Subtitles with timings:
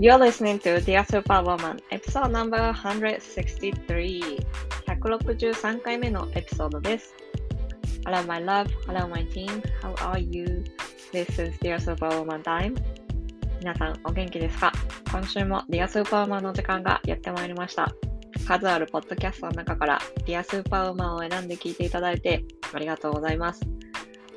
[0.00, 4.40] You're listening to Dear Superwoman episode number 163
[4.86, 7.14] 163回目のエピソードです。
[8.06, 10.64] Hello my love, hello my team, how are you?
[11.12, 12.76] This is Dear Superwoman time.
[13.58, 14.72] 皆さんお元気ですか
[15.12, 17.94] 今週も Dear Superwoman の時間がやってまいりました。
[18.48, 22.42] 数あるポッドキャストの中から Dear Superwoman を選んで聞いていただいて
[22.72, 23.60] ありがとうございます。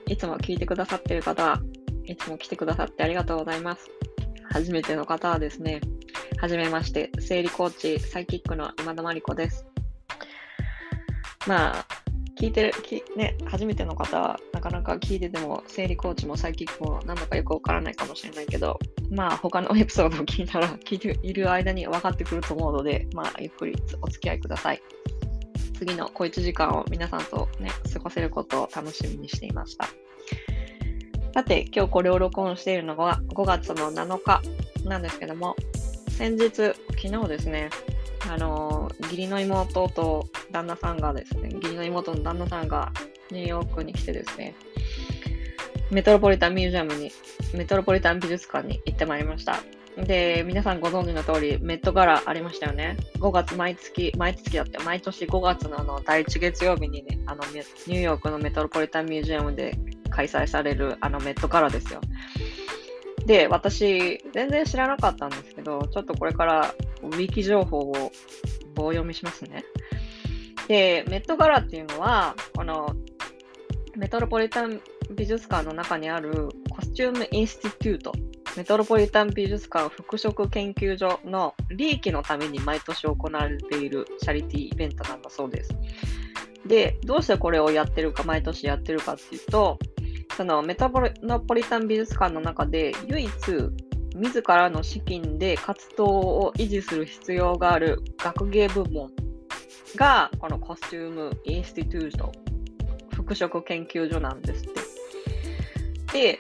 [0.08, 1.62] いつも聞いてくださっている方は
[2.04, 3.90] いつも来てくださってありがとうございます。
[4.54, 5.82] 初めての方はですね、
[6.38, 9.66] はじめまして、生理コーチ、サイキックの今田真理子です。
[11.48, 11.86] まあ、
[12.40, 18.78] 聞いてる、きね、初めての方はなかなか聞いてても、生理コーチもサイキックもなんだかよくわからないかもしれないけど、
[19.10, 24.84] まあ、他のエピソードを聞いたら、聞いている間に分かってくると思うので、まあ、ゆっくりお付き合いください。
[25.80, 29.90] 次の小1時間を皆さんとね、過ごせることを楽しみにしていました。
[31.34, 34.44] さて、今日これを録音しているのが5月の7日
[34.86, 35.56] なんですけども、
[36.10, 37.72] 先日、昨日ですね、
[38.30, 42.92] あの、義理の妹と旦那さんがですね、義理の妹の旦那さんが
[43.32, 44.54] ニューヨークに来てですね、
[45.90, 47.12] メトロポリタンミュージアムに、
[47.56, 49.58] メトロポリタン美術館に行ってまいりました。
[49.98, 52.96] で、皆さんご存知の通り、メットガラありましたよね。
[53.18, 59.76] 5月毎月、毎月だって、毎年5月のあの第1月曜日にね、あのニューヨークのメトロポリタンミュージアムで
[60.14, 62.00] 開催されるあのメットガラですよ。
[63.26, 68.12] で、私、全然知らなかったんですけど、ちょっとこれからウィキ情報を
[68.76, 69.64] 棒読みしますね。
[70.68, 72.96] で、メットガラっていうのは、この
[73.96, 78.14] メトロポリタン美術館の中にあるコスチュームインスティテュート、
[78.58, 85.72] メトロポリタン美術館服飾研究所の利益のために毎年行われているチャリティーイベントなんだそうです。
[86.66, 89.80] で、どうしてこれをやってるか、毎年やってるかっていうと、
[90.36, 93.32] そのメトロポリタン美術館の中で唯一
[94.16, 99.12] 自らの資金で活動を維持する必要がある学芸部門
[99.96, 102.32] がこのコスチュームインスティテュート
[103.14, 104.68] 服飾研究所なんですっ
[106.12, 106.34] て。
[106.34, 106.40] で、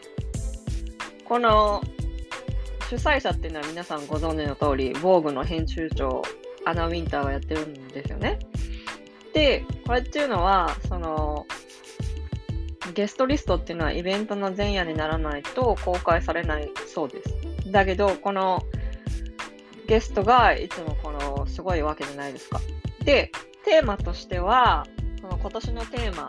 [1.25, 1.81] この
[2.89, 6.21] 主催者っていうのは皆さんご存知の通り、防具の編集長
[6.65, 8.39] アナ・ウィンターがやってるんですよね。
[9.33, 11.45] で、これっていうのは、その、
[12.93, 17.71] ゲストリストっていうのはイベントの前夜にならないと公開されないそうです。
[17.71, 18.61] だけど、この
[19.87, 22.59] ゲストがいつもこのすごいわけじゃないですか。
[23.03, 23.31] で、
[23.65, 24.85] テーマとしては、
[25.21, 26.27] この今年のテーマ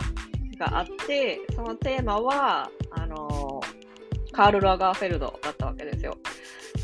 [0.59, 3.61] があって、そのテーマは、あの、
[4.33, 6.17] カール・ラガーフェルドだったわけですよ。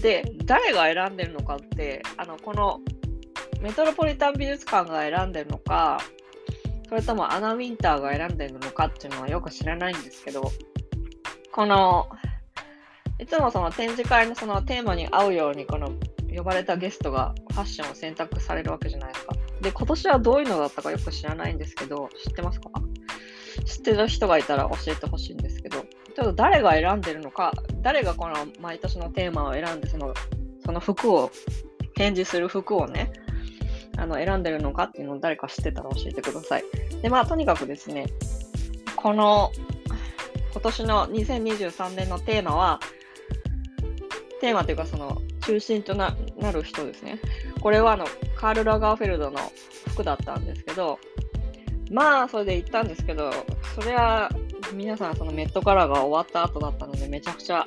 [0.03, 2.81] で、誰が選んでるのかって、あの、この
[3.61, 5.99] メトロポリタン美術館が選んでるのか、
[6.91, 10.51] それともアナ・ウィンターが選んでるのかっていうのはよく知らないんですけど、
[11.53, 12.09] この、
[13.21, 15.93] いつもその展示会のそのテーマに合うように、この
[16.37, 19.35] 呼ばれたゲストがファッションを選択されるわけじゃないですか。
[19.61, 22.69] で、今年はどういうのだったかよく知らないんですけど、知ってますか？
[23.67, 27.53] 知ってる人がいたら教えてほしいんですけど、ちょっと誰が選んでるのか、
[27.83, 30.13] 誰がこの毎年のテーマを選んで、その
[30.65, 31.31] その服を、
[31.95, 33.13] 展示する服をね、
[34.01, 36.65] あの選んでるのかっていうのを誰か知ってたら教えてください。
[37.03, 38.07] で、まあ、とにかくですね、
[38.97, 39.53] この
[40.53, 42.81] 今年の2023年のテーマは、
[44.41, 46.17] テーマというかその中心とな
[46.53, 47.21] る人ですね。
[47.61, 48.07] これはあの
[48.37, 49.39] カール・ラガーフェルドの
[49.89, 50.99] 服だったんですけど、
[51.91, 53.31] まあ、それで行ったんですけど、
[53.75, 54.31] それは
[54.73, 57.67] 皆さんそのメットカラーが終わった後だったので、めちゃくちゃ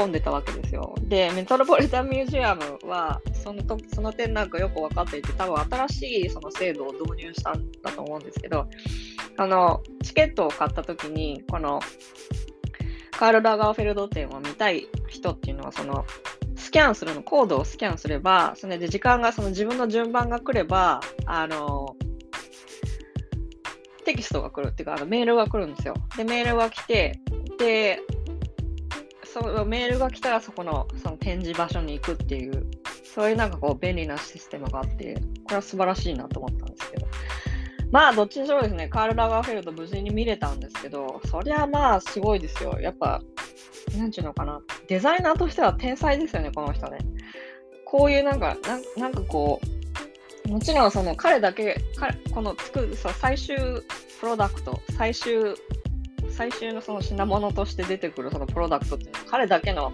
[0.00, 0.94] 混んでたわけですよ。
[1.02, 8.66] で、メトロポリタンミュージアムは、そのとその点なんかよく分かっていて、多分新しいその制度を導入したんだと思うんですけど、
[9.36, 11.80] あの、チケットを買った時に、この、
[13.12, 16.06] カール・ラガーフェルド展を見たい人っていうのは、その、
[16.56, 21.94] スキャンするの、コードをスキャンすれば、それで時間が、その自分の順番が来れば、あの、
[24.06, 25.94] テキストが来るっていうか、あのメールが来るんですよ。
[26.16, 27.20] で、メールが来て、
[27.58, 28.00] で、
[29.32, 32.66] そのメールが来たらそこのその展示場所に行くっていう、
[33.04, 37.06] そういうなんかこう便利なシステムがあって、これは素晴らしいなと思ったんですけど。
[37.92, 42.78] まあ、どっちにしろですね、カール・ラガーフェルド無事に見れたんですけど、そりゃまあすごいですよ。
[42.80, 43.20] やっぱ、
[43.98, 46.98] なんちゅうのかな、デザイナーとしては天才ですよね、この人ね。
[47.84, 48.56] こういうなんか、
[48.96, 49.60] なんかこ
[50.46, 53.56] う、もちろんその彼だけ、彼この作る最終
[54.20, 55.56] プロダクト、最終
[56.30, 59.92] 最終のその品物として出てくるそのプロダクトっていうのは彼だけの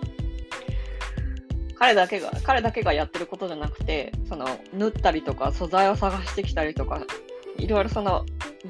[1.79, 7.01] 彼だけが彼だけがやってることじゃなくてその縫ったりとか素材を探してきたりとか
[7.59, 8.25] いろいろその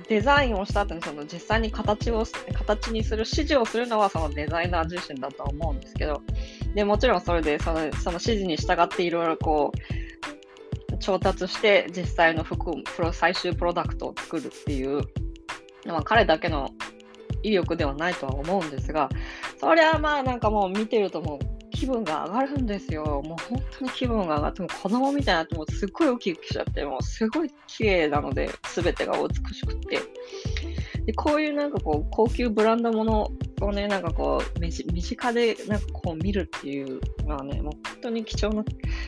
[0.08, 2.24] デザインをした後にその実際に形を
[2.54, 6.22] 形にする指示をするのはそのデザイナー自身だと思うんですけど
[6.74, 15.02] でもちろんそれでそのその指示に従っていろいろこう調達して実際の服プロ最終プロダクトを作るっていう
[15.84, 16.70] のは彼だけの
[17.42, 19.08] 威力ではないとは思うんですが
[19.58, 23.04] それはまあなんかもう見てるともう気分が上がるんですよ。
[23.04, 30.00] もう本当に気分が上がって、も子供みたいになって、もうすっごいウキウキしちゃって、もうすごい綺麗なので、すべてが美しくって。
[31.04, 33.30] で、こういうなんかこう、高級ブランドもの
[33.60, 38.64] をね、なんかこう、身近でなんかこう見るっていうのはね、もう本当に貴重な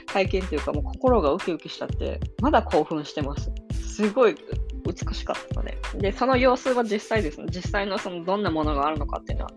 [0.07, 3.51] 体験というか、もう心がウキウキしちゃって、まだ興奮してます。
[3.73, 4.37] すごい
[4.85, 5.63] 美しかったの
[6.01, 6.13] で。
[6.13, 9.51] その様子は実際ですね、実際のそのどんなものがあるのかっていうのは、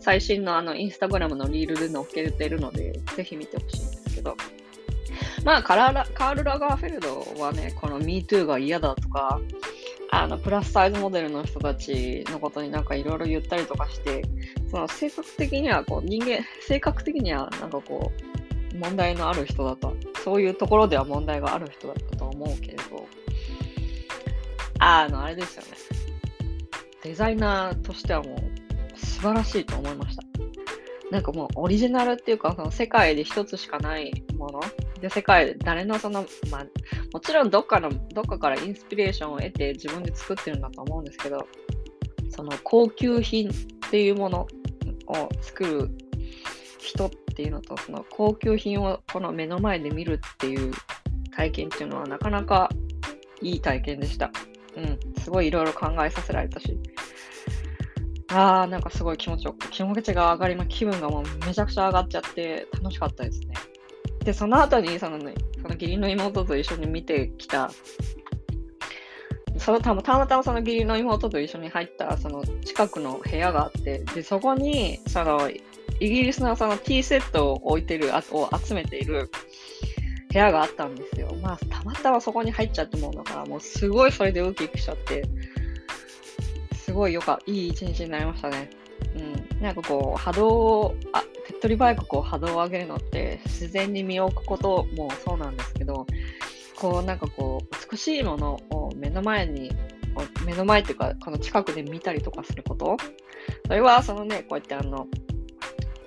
[0.00, 4.36] 最新のあのインスタグラムのリールで載っけてるので、ぜひ見てほしいんですけど。
[5.44, 9.40] まあカラカール・ラガーフェルドはね、この MeToo が嫌だとか、
[10.10, 14.22] あのプラスサイズモデルの人たちのことになんかいろいろ言ったりとかして、
[14.70, 18.12] その性格的にはこう人間、性格的にはなんかこ
[18.74, 19.94] う、問題のある人だと、
[20.24, 23.06] そういうところでは問題がある人だったと思うけれど、
[24.84, 25.68] あの、あれですよね。
[27.04, 30.22] デザイナーとしてはもう素晴らしいと思いました。
[31.12, 34.60] なんかもうオリジナルっていうか、その世界で一つしかないもの。
[35.00, 36.66] で、世界で誰のその、まあ、
[37.12, 41.46] もちろんどっかの、どっかからインスピレーションを得て自分で作ってるんだと思うんですけど、
[42.30, 43.52] その高級品っ
[43.88, 44.48] ていうもの
[45.06, 45.90] を作る
[46.80, 50.72] 人っていうのと、その高級品をこの目の前で見るっていう
[51.36, 52.68] 体験っていうのはなかなか
[53.42, 54.32] いい体験でした。
[54.76, 56.78] うん、すごいいろいろ考えさせられたし。
[58.28, 63.54] ああ、なんかすごい気持ちよく、気持ちが上がりま、気分がもうめちゃくちゃ上がっちゃって楽しかったですね。
[64.24, 67.70] で、その後にそのね、その義理の妹と一緒に見てきた、
[69.58, 75.60] そのたまたまその義理の妹と一緒に入ったその近くの部屋があって、で、そこにそのイ
[76.08, 79.30] ギリスのそのティーセットを置いてる、あを集めている
[80.32, 81.34] 部屋があったんですよ。
[81.42, 85.24] まあ、たまたまそこに入っちゃったもんだから、もうすごいそれでウキウキしちゃって、
[86.74, 88.70] すごいよかいい一日になりましたね。
[89.16, 96.06] うん、なんかこう波動をあ手っ取り早くこう波動を上げるのって自然に身を置くこともそうなんですけど
[96.76, 99.72] こうなんかこう美しいものを目の前に
[100.44, 102.96] 目の前っていうかこの近くで見たりとかすること
[103.66, 105.06] それはそのねこうやってあの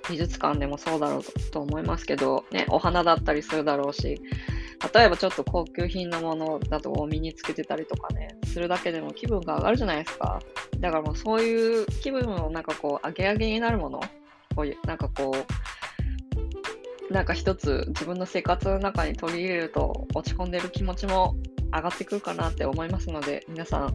[0.09, 4.21] 美術館でもそうだろうと思いますけど、ね、お花だったりするだろうし
[4.93, 10.39] 例えばちょっと高級品のものだと身につけてたりとかね、するだけでも気分が上がるじゃないですか。
[10.79, 13.99] だからもうそういう気分をなんかこう、上げ上げになるもの、
[14.55, 15.35] こういう、なんかこ
[17.09, 21.35] う、なんか一つ自分の生活の中に取り入れると落ち込んでる気持ちも
[21.71, 23.85] 上がってくるかなって思いますので、皆さん、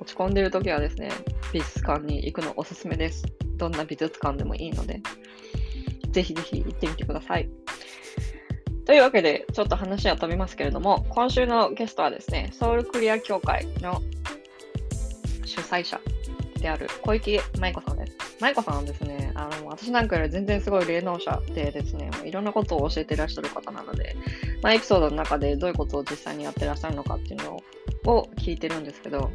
[0.00, 1.10] 落ち込んでる時はですね、
[1.52, 3.24] 美術館に行くのおすすめです。
[3.60, 5.02] どんな美術館でもいいので、
[6.10, 7.48] ぜひぜひ行ってみてください。
[8.86, 14.02] というわけで、ちょっと話は飛びますけれども、今週のゲストはですね、ソウルクリア協会の
[15.44, 16.00] 主催者
[16.58, 18.16] である小池舞子さんです。
[18.40, 24.16] 舞子さんはですね、あの私なんかより全然すごい霊能者でですね、いろんなことを教えてらっしゃる方なので、
[24.62, 27.60] まあ、エピソードの中でどういうことを実際にやってらっしゃるのかっていうの
[28.06, 29.30] を聞いてるんですけど、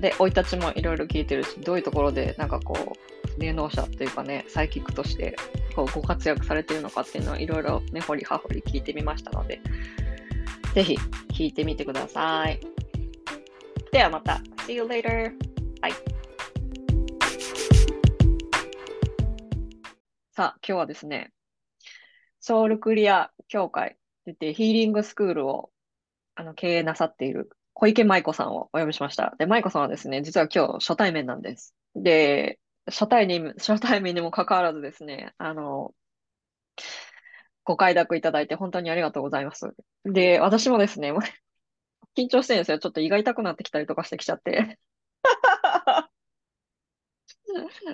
[0.00, 5.36] で、生い立ちもいろいろ聞いてるし、どういうところでなんかこう、霊能者っていうかね、サイキックとして
[5.74, 9.60] こうご活躍されているのかっていうのをいろいろ根掘り葉掘り聞いてみましたので、
[10.74, 10.98] ぜひ
[11.32, 12.60] 聞いてみてください。
[13.92, 14.40] ではまた。
[14.66, 15.32] See you later.
[20.40, 21.32] さあ、今日はですね、
[22.40, 25.70] ソウルクリア協会といってヒーリングスクールを
[26.34, 29.34] あの経営なさっている小池舞子さんをお呼びしました。
[29.38, 31.74] で、舞子さんはですね、実は今日初対面なんです。
[31.94, 35.94] で、初対に、 初対面にもかかわらずですね、あの、
[37.64, 39.74] ご快諾いただいて本当にありがとうございます。
[40.04, 41.12] で、私もですね、
[42.16, 42.78] 緊張してるんですよ。
[42.78, 44.78] ちょっと胃が痛くなってきたりとかしてきちゃって。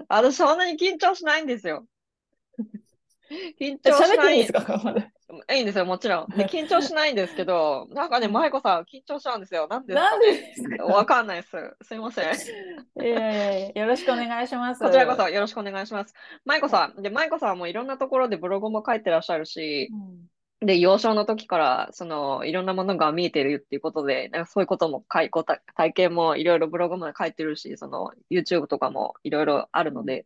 [0.08, 1.86] 私そんなに緊張しないんですよ。
[3.60, 4.38] 緊張しない。
[4.38, 4.94] んですか？
[5.52, 6.28] いいんですよ、もちろん。
[6.28, 9.66] で緊張しないんですけど、なんかね、舞子さん、緊張しちゃうんですよ。
[9.68, 10.84] なんでなんでですか？
[10.84, 11.56] わかんないです。
[11.82, 12.24] すいません。
[12.24, 14.82] いやいやよろしくお願いします。
[14.82, 16.14] こちらこそよろしくお願いします。
[16.44, 19.90] 舞子さん、で、舞子さんもいろんなところでブログも書いてらっしゃるし、
[20.60, 25.30] うん、で、幼少の時から、その、いろんなものが見えてるっていうことで、なんかそういうことも書い、
[25.74, 30.24] 体験もいろいろブログも書いてるし、その、YouTube とかもいろいろあるので、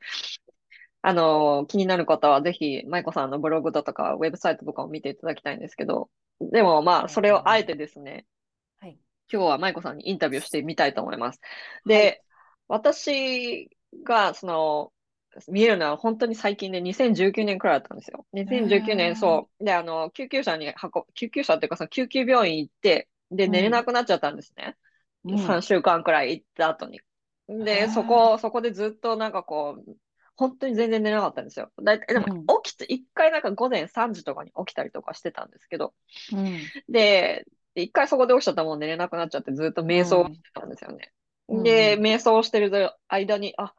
[1.03, 8.27] あの、気になる方はぜひ、舞子さんのブログだとか、ウェブサイトとかを見ていただきたいんですけど、でもまあ、それをあえてですね、
[8.81, 8.99] はい。
[9.33, 11.41] 今日は舞子さんにインタビューしてみたいと思います。
[11.87, 12.23] で、
[12.69, 13.71] 私
[14.05, 14.93] が、その、
[15.49, 18.27] 見えるのは本当に最近で2019年くらいだったんですよ。
[18.33, 19.65] 2019へー年、そう。
[19.65, 20.75] で、あの、救急車に運、
[21.15, 24.77] 救急車っていうか、その救急病院行って、で、うん寝れなくなっちゃったんですね。
[25.25, 27.01] うん3週間くらい行った後に。
[27.49, 29.97] で、そこ、そこでずっとなんかこう、
[30.41, 31.71] 本当に全然寝れなかったんですよ。
[31.83, 35.93] だいたいでもうん起きて、一回なんか午前3時とかに起きたりとかしてたんですけど、
[36.33, 37.45] うんで、
[37.75, 41.13] で一回そこで起きちゃったらもう寝れなくなっちゃってずっと瞑想してたんですよね。
[41.49, 43.75] うんで、うん瞑想してる間に、あ、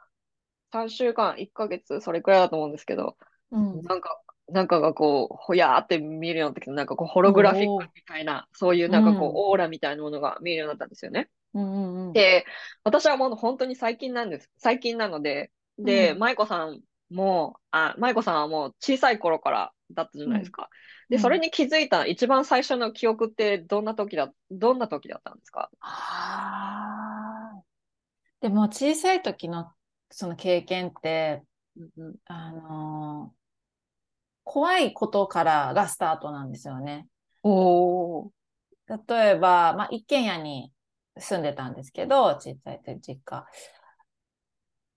[0.71, 3.17] 3週間、1ヶ月、それくらいだと思うんですけど、
[3.49, 11.29] うんなんか、なんかがこう、ほやーって見えるようになってきて、なんかこう、ホログラフィックみたいな、そういうなんかこううん、オーラみたいなものが見えるようになったんですよね。
[11.53, 12.45] うんうんうんで、
[12.83, 14.49] 私はもう本当に最近なんです。
[14.57, 20.69] 最近なので、で、うん舞子さんも、あ、舞子さんはもう小さい頃からだったじゃないですか。
[21.09, 25.69] で、うんそれに気づいた一番最初の記憶ってどんな時だ、どんな時だったんですか？
[28.41, 29.71] でも小さい時の
[30.09, 31.43] その経験って、
[32.25, 33.41] あのー
[34.43, 37.07] 怖いことからがスタートなんですよね。
[39.07, 40.73] 例えば、まあ、一軒家に
[41.17, 43.45] 住んでたんですけど、小さい時実家。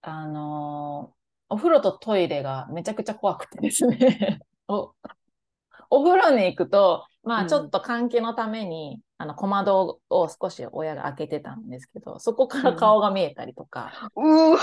[0.05, 4.41] あのーお風呂とトイレがめちゃくちゃ怖くてですね。
[4.67, 4.93] お
[5.91, 7.47] お風呂に行くと、まうん。
[7.47, 14.59] あちょっと換気のために、あの小窓を少し親が開けてたんですけど、そこから顔が見えたりとか、うー。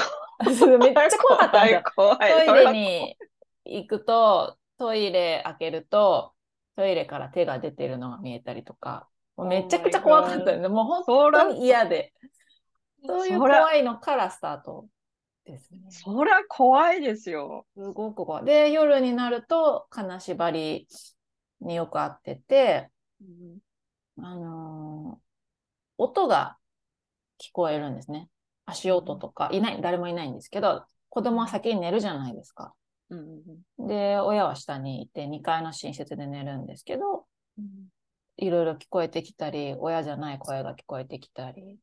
[0.79, 1.83] めっちゃ怖かったんですよ。
[1.95, 3.17] トイレに
[3.65, 6.33] 行くと、トイレ開けると、
[6.75, 9.07] トイレから手が出てるのが見えたりとか、
[9.37, 12.11] もうめちゃくちゃ怖かったんで、もう本そ当に嫌で、
[13.05, 14.87] そういう怖いのからスタート
[15.45, 15.79] ですね。
[15.89, 17.65] すそりゃ怖いですよ。
[17.75, 18.45] ごく怖い。
[18.45, 20.87] で、夜になると、金縛り
[21.61, 22.89] によく会ってて、
[24.17, 25.31] あのー
[25.97, 26.57] 音が
[27.39, 28.27] 聞こえるんですね。
[28.65, 32.73] 足音とか、いない、誰もいないんですけど、子供は先に寝るじゃないですか。
[33.09, 33.19] うん
[33.79, 37.25] うんで、親は下にいて、2階の寝室で寝るんですけど、
[38.37, 41.77] いろいろ聞こえてきたり、親じゃない声が聞こえてきたり、うん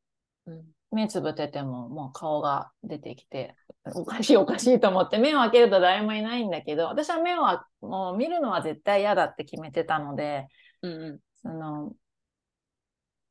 [0.90, 3.54] 目つぶっててももう顔が出てきて、
[3.94, 10.48] おかしいおかしいと思って目を開けると誰もいないんだけど、私は目をあもう見るのは絶対嫌だって決めてたので、
[10.82, 11.92] うんうんその、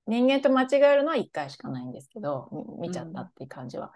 [0.08, 3.92] 人間と間違えるのは1回しかないんですけど、み見ちゃったっていう感じは。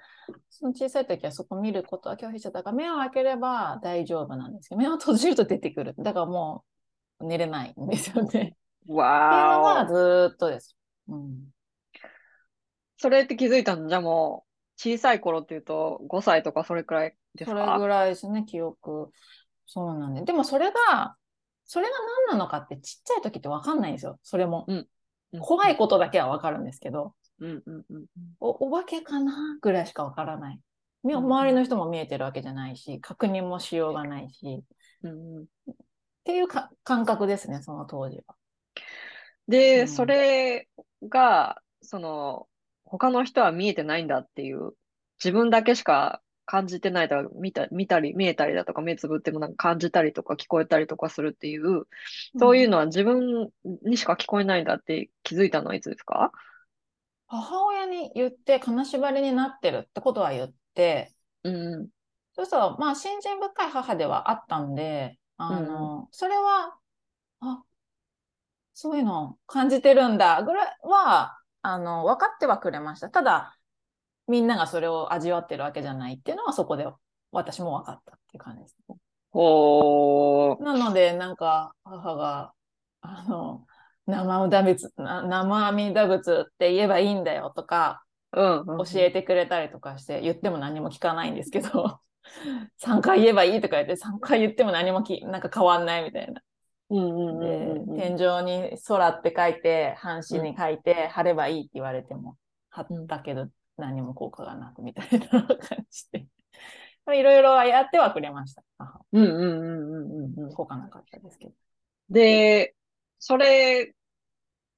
[0.50, 5.96] その小さい時はそこ見ることは拒否しちゃったから、目を開ければ大丈夫なんですけど、目を閉じると出てくる。
[5.98, 6.66] だからも
[7.20, 8.28] う寝れないんですよね。
[8.28, 10.75] っていうのがわーずーっとです。
[11.08, 11.46] うん。
[13.01, 13.89] それって気づいたの？
[13.89, 19.10] じゃあもう、小さい頃っていうと5歳とかそれくらいですそれかぐらいですね、記憶。
[19.65, 20.24] そうなんで。
[20.24, 21.15] でもそれが、
[21.65, 21.93] それが
[22.29, 24.20] 何なのかってちっちゃい時ってわかんないんですよ。
[24.22, 24.65] それも。
[24.67, 24.88] うん
[25.39, 28.05] 怖いことだけはわかるんですけど、うんうんうん
[28.41, 30.60] おお化けかなぐらいしかわからない。
[31.03, 34.63] みうん周りの人も見えてるわけじゃないし、確認もしようがないし、
[35.03, 35.48] うんうんっ
[36.25, 38.36] ていうか感覚ですね、その当時は。
[39.48, 40.67] で、うんそれ
[41.10, 42.48] が、その、
[42.91, 44.74] 他の人は見えてないんだっていう、
[45.24, 51.88] 自分だけしか感じてないとか、見た、見たり、見えたりだとか、目つぶってもなんか感じたりとか、聞こえたりとかするっていう、
[52.38, 53.50] そういうのは自分
[53.83, 56.31] にしか聞こえないんだって気づいたのはいつですか？
[57.27, 61.88] 母親に言って、金縛りになってるってことは言って、うん。
[62.33, 66.75] そうすると、まあ、信心深い母ではあったんで、あの、それは、
[67.39, 67.63] あ、
[68.74, 73.10] そういうの感じてるんだ、ぐらいは、あの、分かってはくれました。
[73.10, 73.58] ただ、
[74.27, 76.88] みんながそれを味わってるわけじゃないっていうのは、そこで
[77.32, 78.77] 私も分かったっていう感じです。
[79.32, 80.63] ほー。
[80.63, 82.53] なので、なんか、母が、
[83.01, 83.65] あの、
[84.08, 88.03] 生阿弥陀仏、な生阿弥陀仏って言えばいいんだよとか、
[88.34, 88.86] うんうんうん。
[88.86, 92.01] 教えてくれたりとかして、言っても何も聞かないんですけど、
[92.77, 96.41] 3回言えばいいとか言って、3回言っても何もきなんか変わんないみたいな。
[96.91, 97.98] うんうんうんでうんうん。
[97.98, 102.38] 天井に空って書いて、半紙に書いて、貼ればいいって言われても、
[102.69, 105.57] 貼ったけど何も効果がなくみたいな感
[105.89, 106.25] じで。
[107.13, 108.63] いろいろやってはくれました。
[108.77, 110.53] 母うんうんうんうんうんうん。
[110.53, 111.53] 効果なかったですけど。
[112.10, 112.75] で、
[113.19, 113.93] それ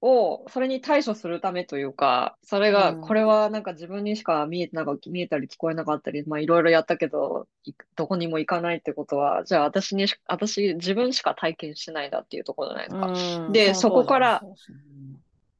[0.03, 3.01] を、それに対処するためというか、それが、うん。
[3.01, 13.41] これはなんか自分にしか見えてなんか見えたり聞こえなかったり、まあいろいろやったけど、いどこにも行かないってことは、じゃあ私にし、私、自分しか体験してないんだっていうところじゃないですか。
[13.45, 13.51] うん。
[13.53, 14.77] でそこからはそうですね。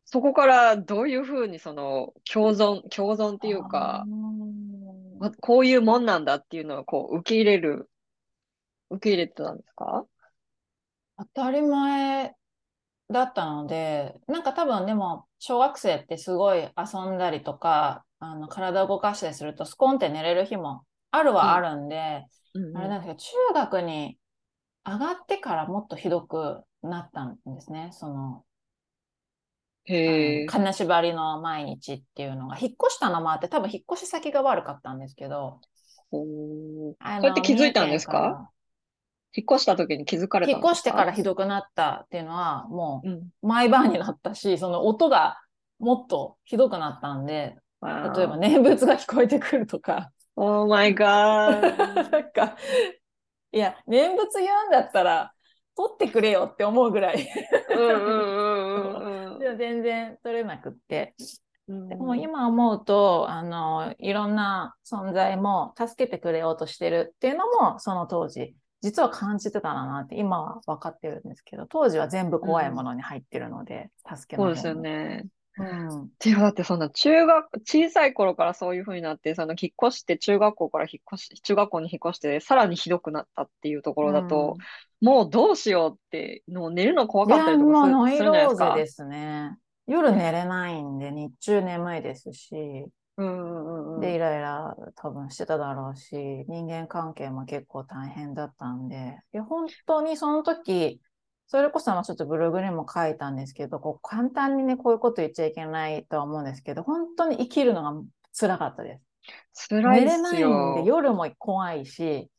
[0.05, 4.05] そこからどういうふうにその共存、共存っていうか、
[5.39, 7.89] こういうもんなんだっていうのをこう受け入れる、
[8.91, 10.05] 受け入れてたんですか？
[11.17, 12.35] ー当たり前
[13.09, 24.17] だったので、なんか多分でも、小学生ってすごい遊んだりとか、あの体を動かしたりすると、スコンって寝れる日もあるはあるんで、うんあれなんですけど、中学に
[24.85, 27.89] 上がってからもっとひどくなったんですね。
[27.93, 28.45] その、
[29.85, 29.95] へ
[30.45, 30.47] え。
[30.47, 35.59] 金縛りの毎日っていうのが、引っ越したのもあって、多分引っ越し先が悪かったんですけど、
[36.11, 36.23] そ
[36.91, 36.97] う。
[37.21, 38.51] やって気づいたんですか？
[39.35, 43.13] 引っ越した時に気づかれた引っ越してからひどくなったっていうのは、もうん。
[43.13, 45.39] う毎晩になったし、その音が
[45.79, 52.19] もっとひどくなったんで、例えば念仏が聞こえてくるとか、Oh my な god.
[52.19, 52.57] んか、
[53.51, 55.33] いや、念仏言うんだったら、
[55.75, 57.27] 取ってくれよって思うぐらい、
[59.57, 61.15] 全然取れなくって。
[61.67, 61.89] うん。
[61.89, 74.81] でも今思うと、あの、いろんな存在も助けてくれようとしてるっていうのも、その当時、実は感じてたなって今は分かってるんですけど、当時は全部怖いものに入ってるので、助けの方もそうですよ。
[74.81, 75.25] ね。
[75.57, 76.03] うん。
[76.03, 84.57] っていうだってそんな中学、小さい頃からそういう風になって、その引っ越して中学校から引っ越し、中学校に引っ越して、さらにひどくなったっていうところだと、
[84.99, 89.09] もうどうしようって、もう寝るの怖かったりとかするするんじゃないですか。
[89.09, 89.57] ね。
[89.87, 94.01] 夜寝れないんで、日中眠いですし、うんうんうんうん。
[94.01, 96.15] で、イライラ多分してただろうし、
[96.47, 100.99] 人間関係も結構大変だったんで、いや、本当にその時、
[101.47, 108.01] それこそまあちょっとブログにも書いたんですけど、こう簡単にね、こういうこと言っちゃいけないとは思うんですけど、本当に生きるのが
[108.37, 108.99] 辛かったで
[109.55, 109.69] す。
[109.69, 110.75] 辛いっ寝れないん。
[110.75, 112.29] で、夜も怖いし、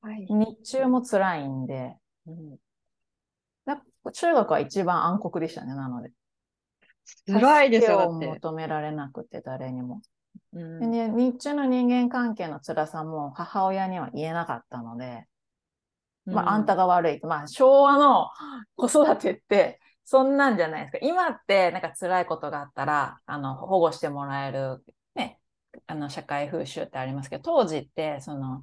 [0.00, 1.96] はい日中も辛いんで、
[2.26, 2.56] うん
[3.66, 6.10] だ中学は一番暗黒でしたね、なので。
[7.26, 8.10] 辛いですよ。
[8.10, 10.00] 求められなくて、誰にも。
[10.52, 15.26] うんでね、日中の人間関係の辛さも母親には言えなかったので、
[16.24, 17.20] まあ、あんたが悪い。
[17.22, 18.28] まあ、昭和の
[18.76, 20.98] 子育てって、そんなんじゃないですか。
[21.02, 24.84] 今って、なんか辛いことがあったら、あの、保護してもらえる、
[25.14, 25.38] ね、
[25.86, 28.62] あの、社会風習ってありますけど、当時って、その、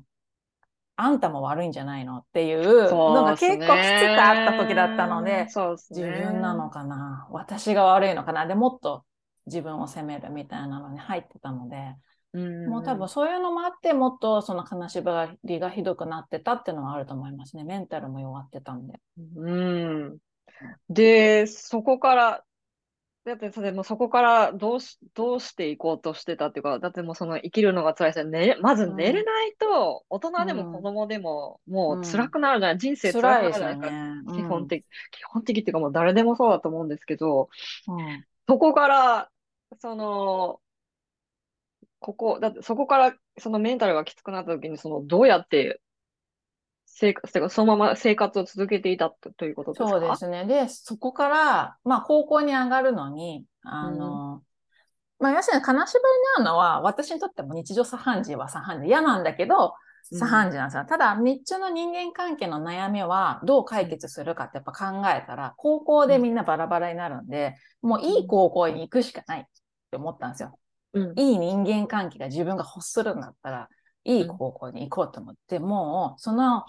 [0.97, 2.17] あんたも悪いんじゃないの？
[2.19, 5.47] っていうのが結構きつくあった時だったので、ね。
[5.49, 8.45] 自分なのかな私が悪いのかな？
[8.45, 9.03] でもっと
[9.45, 11.77] 自分を責めるみたいなのに入ってたので、
[12.33, 17.63] うんもう多分そういうのもあってもっとその金縛りがひどくなってたっていうのはあると思いますね。
[17.63, 18.99] メンタルも弱ってたんで。
[19.35, 20.17] うん。
[20.89, 22.43] で、そこから、
[23.25, 28.55] だって、でもそこからどうし、どうしていこうとしてたっていうか、だってもうその生きるのが辛いですよね。
[28.61, 33.89] まず寝れないと、大人でも子供でももう辛くなるじゃない、人生辛くなるじゃないか。
[33.89, 34.35] ね。
[34.35, 37.49] 基本的、基本的っていうかもう誰でもそうだと思うんですけど、
[37.87, 39.31] うんそこから、
[39.79, 40.59] その、
[41.97, 45.81] ここ、だってそこからそのメンタルがきつくなった時に、そのどうやって
[46.97, 49.85] 生活、てかそのまま生活を続けていたとということですか？
[49.89, 50.45] そうですね。
[50.45, 54.41] で、そこから、まあ、高校に上がるのに、あの、
[55.19, 58.87] まあ、要するに金縛りになるのは、私にとっても日常茶飯事は茶飯事。
[58.87, 59.73] 嫌なんだけど、
[60.17, 60.85] 茶飯事なんですよ。
[60.85, 69.43] ただ、日中の人間関係の悩みはどう解決するかってやっぱ考えたら、高校でみんなバラバラになるんで、もういい高校に行くしかないっ
[69.91, 70.57] て思ったんですよ。
[70.93, 71.19] うん。
[71.19, 73.69] いい人間関係が自分が欲するんだったら、
[74.05, 76.63] いい高校に行こうと思って、もう、その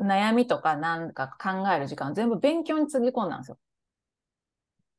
[0.00, 3.58] 悩みとかなんか考える時間全部勉強につぎ込んだんですよ。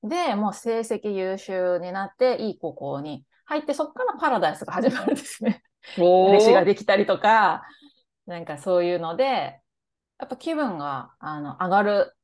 [0.03, 5.63] で、もう成績優秀になって、いい高校に入って、そこからパラダイスが始まるんですね。
[5.97, 7.63] お弟子がーできたりとか、
[8.25, 12.15] なんかそういうので、やっぱ気分があの上がる。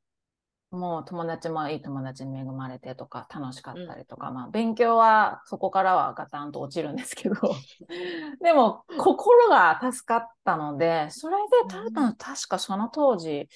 [0.70, 7.36] もう友達もいい友達に恵まれてとか楽しかったりとか、まあ勉強はそこからはガタンと落ちるんですけど、
[8.42, 13.48] でも心が助かったので、それで多分確かその当時、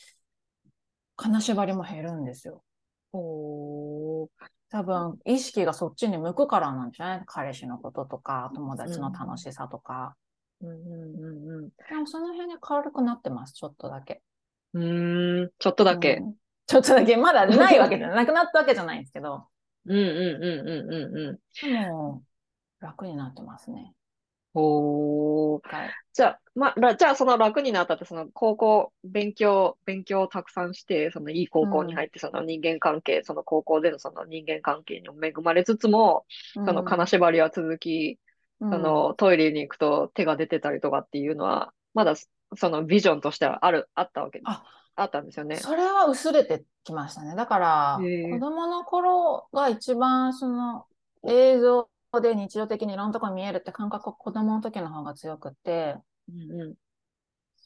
[1.17, 2.63] 金縛りも減るんですよ。
[3.13, 4.29] おー
[4.71, 7.23] 多分意識がそっちに向くからなんじゃない？
[7.27, 10.15] 彼氏のこととか、友達の楽しさとか。
[10.63, 14.23] うんうんうんでもその辺で軽くなってます、ちょっとだけ。
[14.75, 16.15] うん、ちょっとだけ。
[16.15, 16.40] うん
[16.71, 19.49] ちょっとだけ、まだないわけじゃなくなったわけじゃないんですけど、
[19.87, 21.39] うんうんうんうんうんうん。
[21.69, 22.23] でも、
[22.79, 23.93] 楽になってますね。
[24.55, 25.91] おーはい。
[26.13, 38.19] じゃあ、まあ、らじゃあその楽になったって、その高校、勉強、勉強をたくさんして、そのいい高校に入って、その人間関係、その高校でのその人間関係に恵まれつつも、その金縛りは続き、
[38.61, 42.15] うんそのトイレに行くと手が出てたりとかっていうのは、まだ
[42.57, 44.49] そのビジョンとしてはある、あったわけです。
[44.51, 44.63] あ
[45.01, 45.57] あったんですよね。
[45.57, 47.35] それは薄れてきましたね。
[47.35, 50.87] だから、子供の頃が一番その
[51.27, 51.89] 映像
[52.21, 55.97] で日常的にいろんなところ見えるって感覚は子供の時の方が強くて、
[56.29, 56.75] うんうん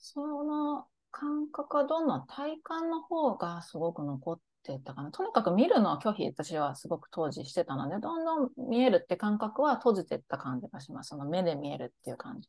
[0.06, 4.40] その感覚はどんどん体感の方がすごく残っ
[4.72, 5.10] 言ったかな。
[5.10, 11.08] とにかく見るのは拒否、私はすごく当時してたので、どんどん見えるって感覚は閉じてった感じがします。
[11.08, 12.48] その目で見えるっていう感じ。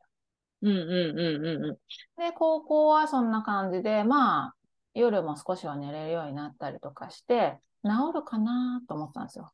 [0.62, 1.76] うんうんうんうんうん。
[2.18, 4.56] で、高校はそんな感じで、まあ、
[4.96, 9.52] 夜も少しは寝れるようになったりとかして、治るかなと思ったんですよ。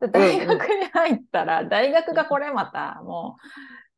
[0.00, 3.36] で、大学に入ったら、大学がこれまた、も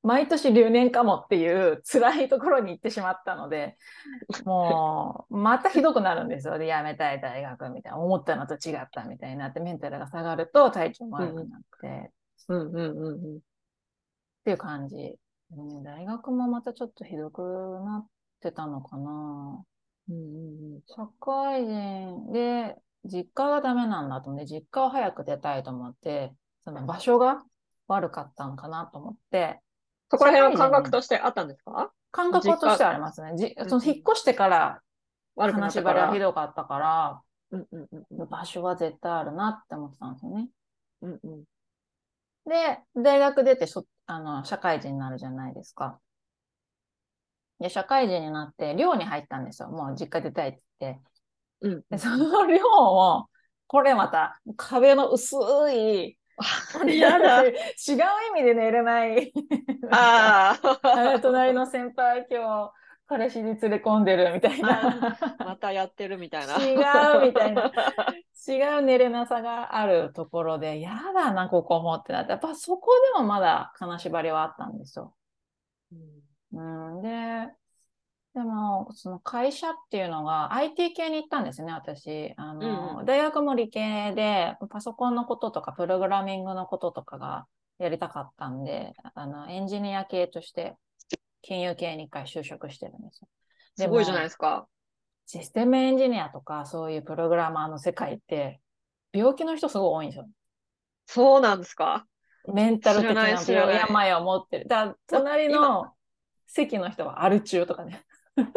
[0.02, 3.76] う、毎年留年かもっていう辛いところに行ってしまったので、
[4.44, 6.58] もう、またひどくなるんですよ。
[6.58, 12.12] で、辞めたい大学みたいな、思ったのと違ったみたいになって、メンタルが下がると体調も悪くなって、
[12.48, 13.36] うんうんうんうん。
[13.36, 13.40] っ
[14.44, 14.96] ていう感じ。
[14.96, 14.98] う
[15.80, 18.08] ん大学もまたちょっとひどくなっ
[18.40, 19.62] てたのかな。
[20.12, 26.32] うんうん社会人で、実家がダメなんだと思って、実家を早く出たいと思って、
[26.64, 27.42] その場所が
[27.88, 29.60] 悪かったのかなと思って、
[30.10, 31.92] そこら辺は感覚としてあったんですか？
[32.10, 33.32] 感覚としてはありますね。
[33.36, 34.80] じその引っ越してから
[35.36, 35.98] 話し張り。
[35.98, 37.20] はひどかったから、
[37.50, 40.48] うんうんうんうん場所は絶対あるなって思ってたんですよね。
[41.02, 41.44] うんうん
[42.44, 45.98] で、大学出てそあの社会人になるじゃないですか。
[47.62, 49.68] で、社会人になって寮に入ったんですよ。
[49.70, 51.02] もう実家出たいって言って。
[51.62, 53.28] うんで、その寮も、
[53.66, 55.36] これまた壁の薄
[55.72, 56.18] い、
[56.98, 57.44] やだ。
[57.44, 57.54] 違う
[58.30, 59.32] 意味で寝れない。
[59.90, 61.20] あ ああ。
[61.20, 62.72] 隣の先輩今日
[63.06, 65.16] 彼氏に連れ込んでるみたいな。
[65.38, 66.56] またやってるみたいな。
[66.56, 67.70] 違うみたいな。
[68.48, 75.14] 違う寝れなさがあるところで、やだな、ここもってなって、やっぱそこでもまだ金縛りはあったんですよ。
[75.92, 76.60] うんう
[76.98, 77.48] ん、で、
[78.34, 82.32] でも、その会社っていうのが IT 系に行ったんですね、私。
[82.36, 87.46] あの、うんう大学も理系で、パソコンのこととか、プログラミングのこととかが
[87.78, 90.76] やりたかったんで、あの、エンジニア系として、
[91.42, 93.28] 金融系に一回就職してるんですよ。
[93.76, 94.66] すごいじゃないですか。
[95.26, 98.60] システムエンジニアとか、そういうプログラマーの世界って、
[99.12, 100.28] 病気の人すごい多いんですよ。
[101.06, 102.06] そうなんですか。
[102.52, 104.68] メンタル的な病を持ってる。
[104.68, 105.92] だから隣の
[106.52, 108.02] 席の人はアル中とかね。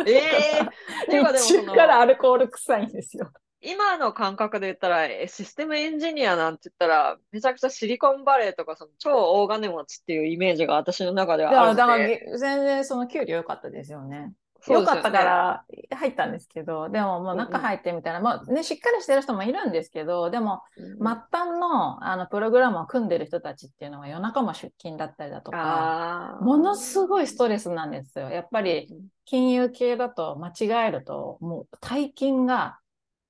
[0.05, 0.67] ええっ
[1.09, 3.31] ていうかでもその中からアルコール臭いんですよ。
[3.61, 14.33] 今の感覚で言ったら、えシステムエンジニアなんて言ったら、めちゃくちゃシリコンバレーとか、その超大金持ちっていうイメージが私の中ではあるだから全然その給料良かったですよね。
[14.67, 15.63] よかったから
[15.95, 28.29] 入ったんですけど、でももう中入ってみたら、まあね、しっかりしてる人もいるんですけど、でもうん末端のあのプログラムを組んでる人たちっていうのは夜中も出勤だったりだとか、ものすごいストレスなんですよ。
[28.29, 28.87] やっぱり
[29.25, 32.79] 金融系だと間違えると、もう大金が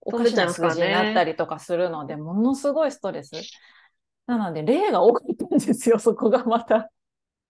[0.02, 3.32] おかしな数字になったりとかするので、ものすごいストレス。
[4.28, 6.90] なので、例が多かったんですよ、そこがまた。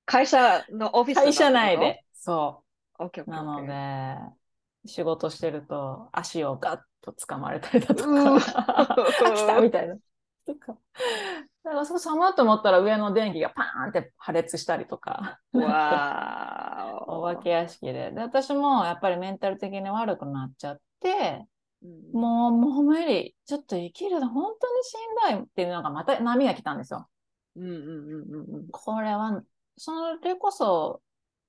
[0.05, 2.03] 会社のオフィス会社内で。
[2.13, 2.64] そう。
[2.97, 3.67] ケーオッケなのー。
[3.67, 4.17] で、
[4.87, 8.39] 仕事してると足をガッと掴まれたりだとか、
[9.35, 9.95] 来たみたいな。
[10.45, 10.77] とか。
[11.63, 15.39] だからそう寒いと思ったら上の電気がパーンって破裂したりとか。
[15.53, 18.11] わーお化け屋敷で。
[18.11, 21.45] で、私もやっぱりメンタル的に悪くなっちゃって、
[21.83, 23.35] うんもう、もう無理。
[23.45, 24.93] ちょっと生きるの本当にし
[25.31, 27.07] んどいっていうのがまた波が来たんですよ。
[27.55, 29.41] うんうんうんうんうんこれは、
[29.77, 29.91] そ
[30.23, 31.01] れこそ、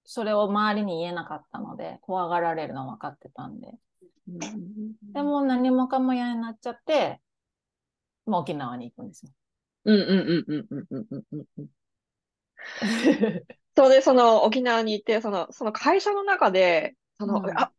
[0.07, 3.69] それを周りに言えなかったので、怖がられるの分かってたんで。
[4.29, 7.21] うんうんでも何もかも嫌になっちゃって、
[8.27, 9.33] もう沖縄に行くんですよ。
[9.85, 11.67] うんうんうんうんうんうんうんうんうん
[13.77, 17.71] それで、その沖縄に行って、その、その会社の中で、その、うんあ、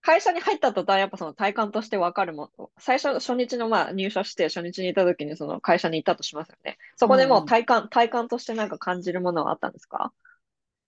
[0.00, 6.78] 会社に入った途端、やっぱその体感としてわかるもの、最初、初日のまあ入社して、初日にいた時にその会社に行ったとしますよね。
[6.96, 10.12] そこでもう体感、体感としてなんか感じるものはあったんですか？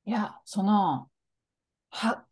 [0.07, 1.11] いや、その、
[1.91, 2.25] は、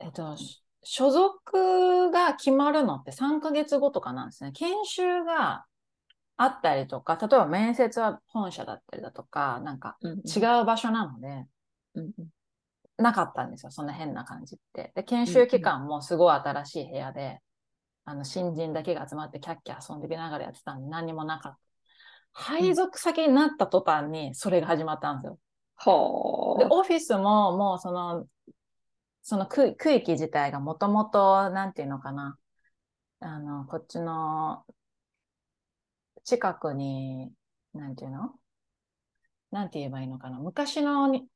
[0.00, 4.52] えっと、し所属が決まるのって3ヶ月後とかなんですね。
[4.52, 5.64] 研修が
[6.36, 11.46] あったりとか、例えば面接は本社だったりだとか、なんかうん違う場所なので、
[11.94, 12.28] うんうん
[12.96, 14.92] なかったんですよ、そんな変な感じって。
[14.94, 17.40] で、研修期間もすごい新しい部屋で、
[18.04, 21.58] あの、新人だけが集まってキャッキャ遊んできながらやってたんで何にもなかった。
[22.30, 25.32] 配属先になった途端にそれが始まったんですよ。
[25.32, 25.38] で、
[25.76, 26.66] ほー。
[26.70, 28.26] オフィスももうその、
[29.22, 32.38] その区区域自体がもともと、なんていうのかな。
[33.20, 34.64] あの、こっちの
[36.24, 37.32] 近くに、
[37.72, 38.32] なんていうの？
[39.50, 40.38] なんて言えばいいのかな。
[40.38, 41.26] 昔のに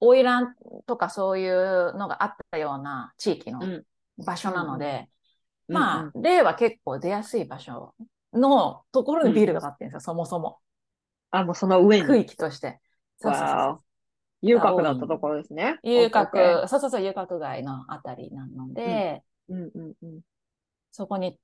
[0.00, 0.54] 花魁
[0.86, 3.82] とかそういうのがあったような地域のうん
[4.24, 5.08] 場所なので、
[5.68, 7.94] うんまあ、例は結構出やすい場所
[8.34, 10.58] のところにビルが建ってるんですよ、そもそも。
[11.30, 12.22] あ、もうその上区に。
[12.22, 12.80] 域として。
[13.18, 13.82] そうそうそう
[14.42, 15.78] 遊郭だったところですね。
[15.82, 20.20] 遊郭、そうそうそう、遊郭街のあたりなので、うんうんうん。
[20.92, 21.38] そこに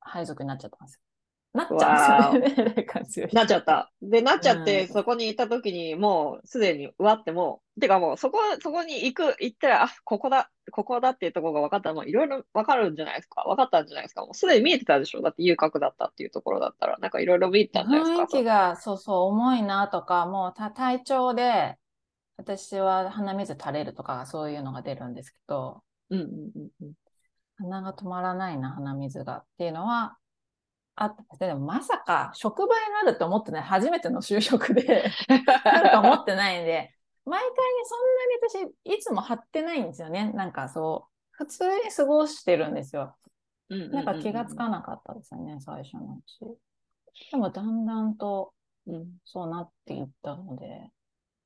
[0.00, 1.00] 配属になっちゃったんですよ。
[1.54, 2.74] なっちゃうんですよね。
[2.76, 3.90] 霊感強い人なっちゃった。
[4.02, 13.44] で、なっちゃって、うんそこに行った時に、もうすでに、うわってもう、てかもう、そこ、そこに行く、行ったら、あ、ここだ、ここだっていうところが分かったら、もういろいろ分かるんじゃないですか？
[13.46, 14.22] 分かったんじゃないですか？
[14.26, 15.22] もうすでに見えてたでしょ？
[15.22, 18.38] だって遊郭だったっていうところだったら、なんかいろいろ見えてたんじゃない雰囲ですか？
[18.38, 21.76] 気が、そうそう、重いなとか、もうた体調で、
[22.38, 26.92] 私は鼻水垂れるとか、そういうのが出るんですけど、うんうんうんうん。
[27.56, 30.16] 鼻が止まらないな、鼻水がっていうのは
[30.94, 32.70] あったんですでもまさか職場に
[33.04, 35.10] なると思ってない、初めての就職で
[35.64, 40.32] なると思ってないんで、毎回ね、そんなに私、いつも張ってないんですよね。
[40.32, 43.16] なんかそう、普通に過ごしてるんですよ。
[43.68, 46.38] うんうんうんうんなんか気がつかなかったですよね、最初のうち。
[47.32, 48.54] でもだんだんと
[48.86, 50.90] うんそうなっていったので、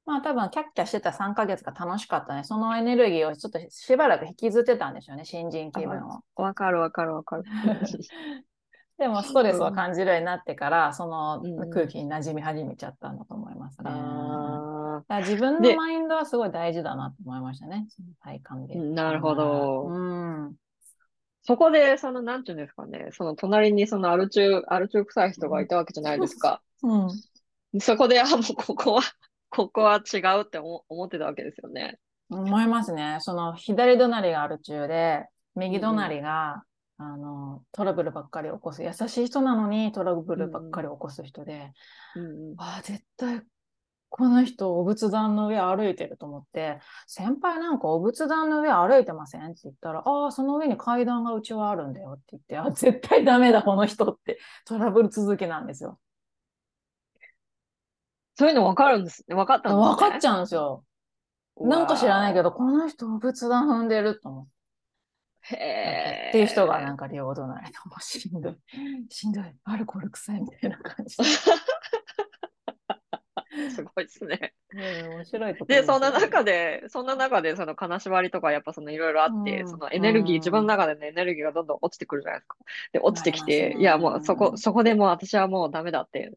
[0.04, 2.44] まあ多分キャッキャしてた3ヶ月が楽しかったね。
[2.44, 6.20] そのエネルギーをちょっとしばらく引きずってたんでしょうね、新人気分を。
[6.36, 7.44] わかるわかるわかる。
[8.98, 13.84] でもストレスを感じるようになってから、そのうん空気に馴染み始めちゃったんだと思いますね。
[13.84, 17.86] だあから自分のでマインドはすごい大事だなと思いましたね。
[17.88, 18.74] その体感で。
[18.74, 19.86] ーなるほど。
[19.88, 20.54] うん。
[21.44, 26.62] そこで、その、なんていうんですかね、その隣にそのアル中、アル中臭い人がいたわけじゃないですか。
[26.82, 27.06] う
[27.76, 27.80] ん。
[27.80, 29.02] そこで、あ、もうここは、
[29.54, 31.98] ここは違うって思思ってたわけですよね。
[32.30, 33.18] 思いますね。
[33.20, 36.62] その左隣がアル中で、右隣が、
[36.96, 38.82] あの、トラブルばっかり起こす。
[38.82, 41.72] 優しい人なのにトラブルばっかり起こす人で、
[42.16, 43.42] うんうんああ、絶対、
[44.08, 55.98] この人、お仏壇の上歩いてると思って、先輩なんかお仏壇の上歩いてませんって言ったら、ああ、その上に階段がうちはあるんだよって言って、あ絶対ダメだ、この人って、トラブル続きなんですよ。
[58.34, 59.34] そういうの分かるんですね。
[59.34, 59.96] 分かったんですね。
[59.96, 60.84] 分かっちゃうんですよ。
[61.60, 62.50] なんか知らないけど。
[62.50, 64.52] ど、この人お仏壇踏んでると思って。
[65.56, 68.56] へーっていう人がなんか両隣でもうしんどい、
[69.10, 71.24] しんどい、アルコール臭いみたいな感じで。
[73.70, 74.54] すごいですね。
[74.72, 82.56] うん面白いで、そんな中でで、そんな中で、その金縛りとかやっぱそのいろいろあって、うんそのエネルギー、うん自分の中でのエネルギーがどんどん落ちてくるじゃないですか。
[82.92, 86.32] で、落ちてきて、ねいや、もうそこ、そこでもう私はもうダメだって、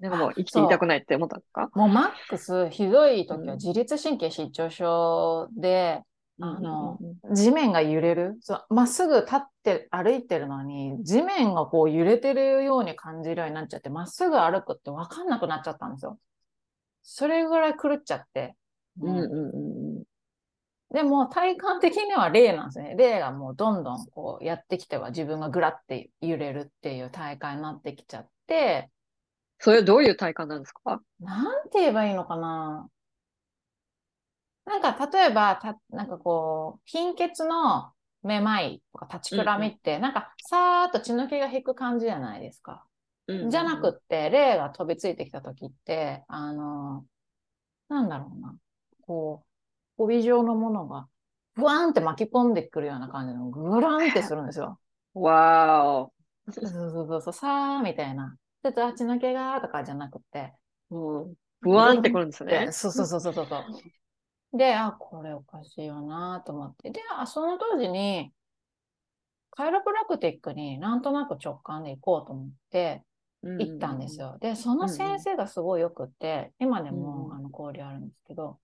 [0.00, 1.70] なんかもう生きていたくないって思ったか？
[1.74, 6.02] もうマックス、ひどい時うんは自律神経失調症で、
[6.40, 8.38] あのうんうん地面が揺れる。
[8.70, 16.18] まっすぐ立って歩いてるのに、地面がこう揺れてるように感じるようになっちゃって、まっすぐ歩くって分かんなくなっちゃったんですよ。
[17.02, 18.54] それぐらい狂っちゃって。
[19.00, 20.02] うんうんうんうん
[20.90, 22.94] でも体感的には霊なんですね。
[22.96, 28.88] 霊がもうどんどんこうやってきては自分がぐらって揺れるっていう大会になってきちゃって、
[29.58, 31.02] それどういう体感なんですか？
[31.20, 32.88] なんて言えばいいのかな？
[34.66, 37.90] なんか例えば、たなんかこう、貧血の
[38.22, 42.84] めまいとか立ちくらみって、なんかさーっと血の気が引く感じじゃないですか。
[43.50, 47.04] じゃなくって、霊が飛びついてきた時って、あの、
[47.88, 48.54] なんだろうな。
[49.02, 49.42] こ
[49.96, 51.06] う、帯状のものが、
[51.54, 54.78] ブワーンって巻き込んでくるような感じの、グランってするんですよ。
[55.14, 56.10] わ
[56.50, 58.36] そうそうそうそう、さーみたいな。
[58.72, 60.94] ちょっとの毛がとかじゃなくて、ー。
[60.94, 61.34] うん。
[61.60, 62.72] 不安ってくるんですねで。
[62.72, 64.58] そうそうそうそうそうそう。
[64.58, 66.90] で、あ、これおかしいよなと思って。
[66.90, 68.32] で、あ、その当時に、
[69.50, 73.02] カイロプラクティックになんとなく直感で行こうと思って
[73.42, 74.20] 行ったんです。
[74.20, 74.38] よ。
[74.40, 78.60] で、その先生がすごいよくって、今でもうんあの交流あるんですけど、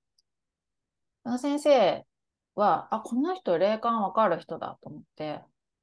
[1.24, 2.06] その先生
[2.54, 5.40] は、あ、この人霊感わかる人だと思って、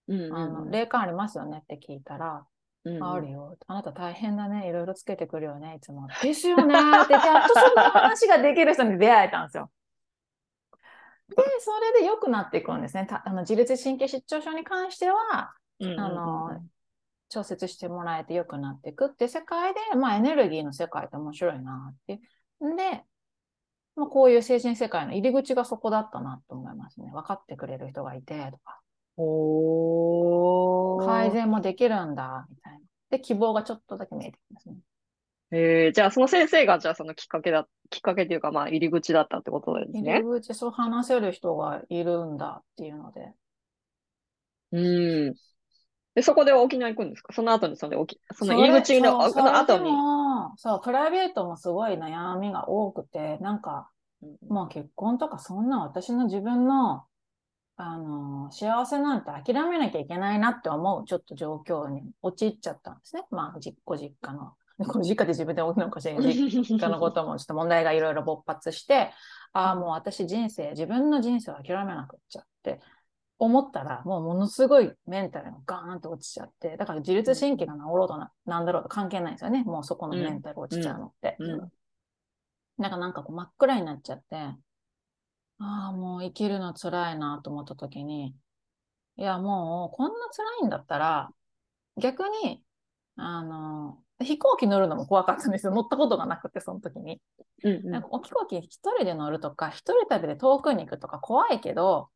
[0.07, 2.45] うんうんあの、霊感ありますよねって聞いたら、
[2.83, 3.57] うんうんあるよ。
[3.67, 4.67] あなた大変だね。
[4.67, 5.75] いろいろつけてくるよね。
[5.77, 6.07] いつも。
[6.23, 6.73] ですよね。
[6.73, 9.71] って言って、やっとそんな話ができる人に出会えたんですよ。
[11.29, 13.05] で、それで良くなっていくんですね。
[13.05, 16.61] たあの自律神経失調症に関しては、うんうんうんあの、
[17.29, 22.19] 調節してもらえて良くなっていくって世界で、まあエネルギーの世界って面白いなって
[22.59, 23.03] で、
[23.95, 27.11] まあ、こういう精神世界の入り口がそこだったなと思いますね。
[27.13, 28.80] 分かってくれる人がいてとか。
[29.23, 32.79] おー改善もできるんだ、みたいな。
[33.09, 34.75] で、希望がちょっとだけ見えてきますね。
[35.53, 40.21] えー、じゃあその先生がじゃあそのきっかけだ、きっかけというかまあ入り口だったってことです入りね。
[40.23, 43.33] 口、そう話せる人がいるんだっていうので。
[44.71, 44.79] う
[45.31, 45.33] ん。
[46.15, 47.33] で、そこで沖縄行くんですか？
[47.33, 49.91] その後にその沖、その入り口のそれの後に。
[50.57, 53.89] そう、プライベートもすごい悩みが多くて、なんか、
[54.47, 57.03] もう結婚とかそんな私の自分の、
[57.83, 63.23] あの、幸せなんて諦めなきゃいけないなって思うちょっと状況に陥っちゃったんですね。
[63.31, 64.53] まあ、実ご実家の。
[64.77, 69.11] ご実家で自分で置くのかしら実家のこともちょっと問題がいろいろ勃発して、
[69.53, 72.79] ああ、もう私人生、自分の人生を諦めなくっちゃって
[73.37, 79.63] 思ったら、もうものすごいメンタルがガーンと落ちちゃって、だから自律神経が治ろうとな、なんだろうと関係ないんですよね。
[79.63, 81.35] もうそこのメンタル落ちちゃうのって。
[81.39, 81.71] うんうん
[82.77, 84.55] なんかなんかこう真っ暗になっちゃって、
[85.61, 88.35] ああ、もう生きるの辛いなと思った時に、
[89.17, 91.29] いやもうこんな辛いんだったら、
[91.97, 92.63] 逆に、
[93.15, 95.73] あの、飛行機乗るのも怖かったんですよ。
[95.73, 97.21] 乗ったことがなくて、その時に。
[97.63, 102.09] うんうんなんかお飛行機一人で乗るとか、一人旅で遠くに行くとか怖いけど、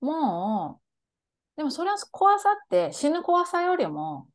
[0.00, 4.28] もう、でもそれは怖さって死ぬ怖さよりも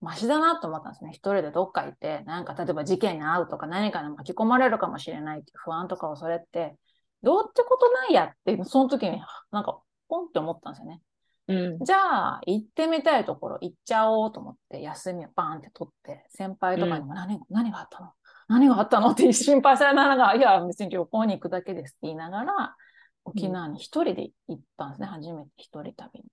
[0.00, 1.10] マシだなと思ったんですね。
[1.12, 6.76] 一人でどっか行って、なんか例えば事件に遭うとか何かに巻き込まれるかもしれないっていう不安とか恐れって、
[7.22, 11.00] どうってことないやって、その時になんかポンって思ったんですよね。
[11.48, 18.12] うんじゃあ、行ってみたいところ行っちゃおうと思って、休みをバーンって取って、先輩とかにも何,、何があったの？
[18.48, 19.10] 何があったの？
[19.10, 22.76] って心配されながら、いや、別に旅行に行くだけですって言いながら、
[23.24, 25.08] 沖縄に一人で行ったんですね。
[25.08, 26.24] 初めて一人旅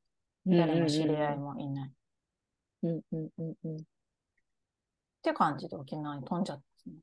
[0.45, 0.57] に。
[0.57, 1.89] 誰も知り合いもいない。
[1.89, 1.91] っ
[2.83, 3.83] うんうんうんうん
[5.21, 7.01] て感じで沖縄に飛んじゃったんで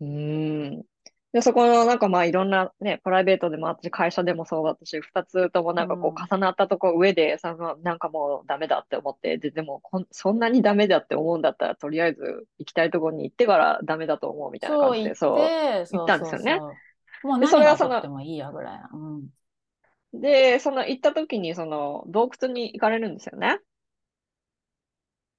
[0.00, 0.89] うーん。
[1.32, 15.54] で、そこのなんかまあいろんなね、プライベートでもあったし、会社でもそうだったし、二つともなんかこう重なったとこ上で、そのなんかもうダメだって思って、で、でもこんそんなにダメだって思うんだったら、とりあえず行きたいところに行ってからダメだと思うみたいなそう感じで、言って、
[15.92, 16.78] 行ったんですよねそうそう
[17.22, 18.90] そうもうで何が起それはそのこってもいいやぐらいな。
[18.92, 19.28] うん。
[20.12, 23.60] で、その行った時にその洞窟に行かれるんですよね。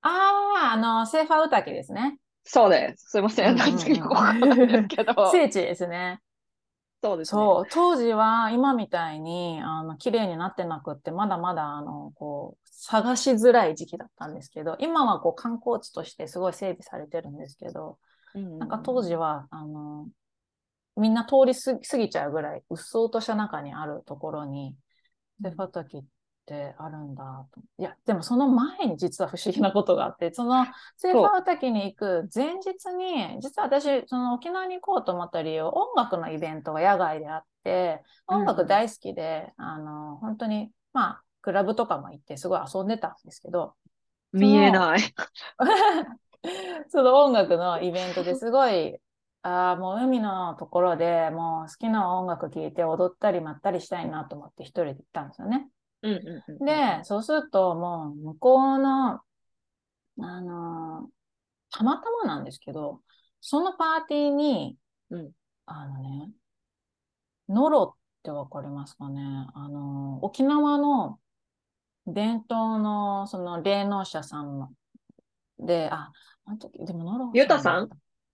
[0.02, 2.18] ああ、あの、セーファーウタキですね。
[2.44, 3.12] そうです。
[3.12, 3.54] すいません。
[3.54, 5.32] うんうんうんなんかよくわかんないんですけど。
[5.32, 6.20] 聖地ですね。
[7.04, 7.42] そうですね。
[7.72, 17.98] 当時は今みたいに、あの、綺麗になってなくって、まだまだ、あの、こう、探しづらい時期だったんですけど、今はこう観光地としてすごい整備されてるんですけど、
[18.36, 20.08] うんなんか当時は、あの、
[20.96, 24.76] みんな通り過ぎ過ぎちゃうぐらい、うっそうとした中にあるところに、
[25.44, 26.04] セファタキっ
[26.52, 27.62] てあるんだと。
[27.78, 30.66] いや、でもその前に実は不思議なことがあって、その
[30.98, 43.74] セーファー滝に行く前日に、実は私、その沖縄に行こうと思った理由、音楽のイベントが野外であって、音楽大好きで、あの、本当に、まあ、クラブとかも行ってすごい遊んでたんですけど、
[44.34, 45.00] 見えない。
[46.90, 48.98] その音楽のイベントで すごい、
[49.44, 55.68] ああ、もう海のところでもう好きな音楽聴いて踊ったりまったりしたいなと思って一人で行ったんですよね。
[56.04, 59.22] うんうんうんで、そうするともう向こうの、あ
[60.18, 61.12] のー
[61.74, 63.00] たまたまなんですけど、
[63.40, 64.76] そのパーティーに、
[65.10, 65.32] うん。
[65.66, 66.30] あのね、
[67.48, 69.22] ノロってわかりますかね？
[69.54, 71.18] あのー沖縄の
[72.08, 74.70] 伝統のその霊能者さんの
[75.60, 76.12] で、あ、
[76.46, 77.90] あの時、でもノロユタさん？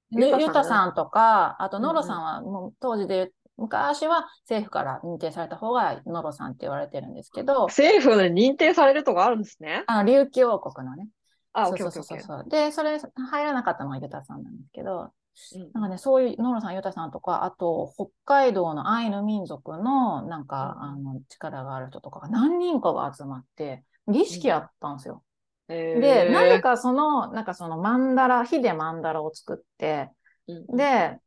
[0.09, 0.41] ゆユタさん。
[0.41, 0.93] ゆたさん。
[0.95, 9.83] とか、あとノロさんはもう当時で、昔は政府から認定された方がノロさんって言われてるんですけど、政府で認定されるとこあるんですね。
[9.87, 11.07] あの琉球王国のね。
[11.53, 11.91] あ、オそう。
[11.91, 12.45] そうそうそう。
[12.49, 15.11] で、それ入らなかったのがユタさんなんですけど、
[15.55, 25.23] うんなんかね、そういうノロさん、ユタさんとか、あと北海道のアイヌ民族のなんか、うんあの力がある人とかが何人かが集まって、儀式やったんですよ。
[25.67, 30.09] へで、ーなぜかその、なんかそのマンダラ、火でマンダラを作って、
[30.47, 31.19] うんで、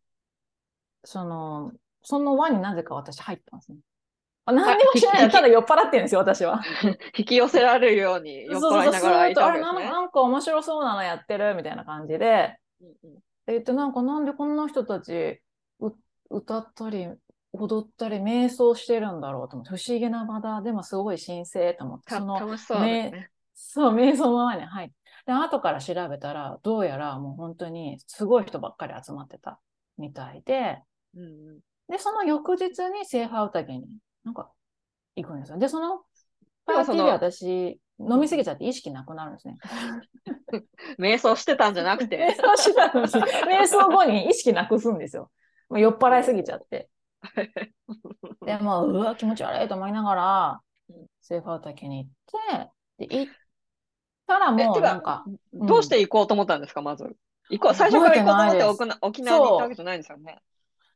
[1.05, 3.79] その、その輪になぜか私入ったんですね。
[4.47, 6.63] あ何にもしないただ酔っ払ってるんですよ、私は。
[7.17, 9.77] 引き寄せられるように酔っ払いながらいたわけですね。
[9.77, 15.41] あれなんなんか面白そうなのやってるみたいな感じで、うんうんで言って、なんかなんでこんな人たち
[15.81, 15.93] う
[16.31, 17.09] 歌ったり、
[17.53, 23.31] 踊ったり、瞑想してるんだろうと思って、不思議な場だ、でもすごい神聖と思って、たその楽しそうですね。
[23.55, 24.95] そう、瞑想の輪に入って。
[25.27, 29.59] で、後から調べたら、どうやらもう本当にすごい人ばっかり集まってた
[29.99, 30.83] みたいで、
[31.15, 31.61] うんうん
[31.91, 33.85] で、その翌日にセーフアウタゲに
[34.25, 34.51] なんか
[35.17, 35.59] 行くんですよ。
[35.59, 36.03] で、その
[36.65, 39.57] パーティーで私、飲みすぎちゃって意識なくなるんですね。
[40.99, 42.37] 瞑想してたんじゃなく瞑て。
[42.37, 45.31] 想したのに、瞑想後に意識なくすんですよ。
[45.69, 46.89] もう酔っ払いすぎちゃって。
[48.47, 53.33] で、もう、うわ、気持ち悪いと思いながらうん、セーフアウタゲに行って、で、行っ
[54.27, 57.17] たらもうなんか、うんどうして行こうと思ったんですか、まず。
[57.51, 60.39] 行こう、最初から行こうと思って覚沖縄沖縄に行ったわけじゃないんですよね。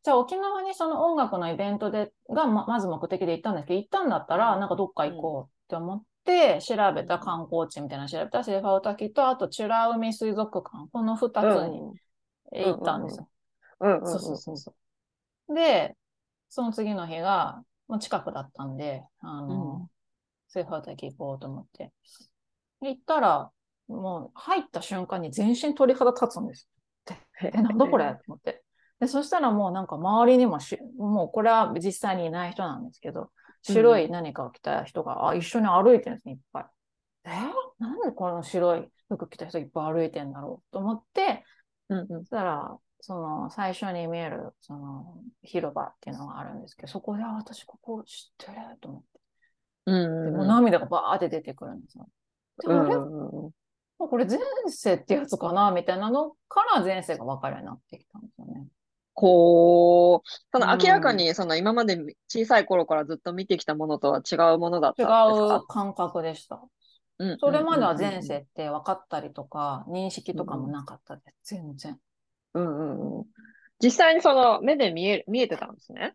[0.05, 11.87] じゃあ沖縄にその音楽のイベントでがままず目的で行ったんですけど、行ったんだったら、なんかどっか行こうって思って、調べた観光地みたいなの調べたら、セーファウタキと、あと美ら海水族館、この2つに
[12.53, 13.29] 行ったんですよ。
[14.05, 14.75] そうそうそうそ
[15.49, 15.55] う。
[15.55, 15.97] で、
[16.51, 19.91] その次の日が、もう近くだったんで、あの、うん
[20.49, 21.93] セーファウタキ行こうと思って。
[22.83, 23.53] で行ったら、
[23.89, 26.69] もう入った瞬間に全身鳥肌立つんです。
[27.43, 28.15] ええ、なんだこれ？
[28.15, 28.64] と思って。
[29.01, 33.30] で、そしたらもうなんか周りにもし、もうこれは実際にいない人なんですけど、
[33.62, 36.66] 白い何かを着た人が、あ一緒に歩いてるんですね、いっぱい。
[37.24, 37.30] え？
[37.78, 41.45] なんでこの白い服着た人いっぱい歩いてんだろうと思って、
[41.88, 42.07] うんうん。
[42.20, 49.20] そしたら、その最初に見えるその広場っていうのがあるんですけど、そこで、あ、私ここ知ってると思って、
[49.86, 52.09] うんでもう涙がバーって出てくるんですよ。
[52.62, 52.95] でうんあれ？
[52.95, 53.51] うんうん
[53.97, 55.70] もうこれ前世ってやつかな？
[55.70, 58.66] みたいなのから前世が分かるようになってきたんですよね。
[59.15, 61.97] こう、そのうん明らかにその今まで
[62.29, 65.57] 小さい頃からずっと見てきたものとは違うものだった違んですか？
[65.59, 66.61] う感覚でした。
[67.19, 71.55] うんそれまでは前世って分かったりとか、認識とかもなかったです。
[71.55, 71.97] 全然。
[72.55, 73.25] うんうんうん。
[73.81, 76.15] 実際にその目で見え、見えてたんですね？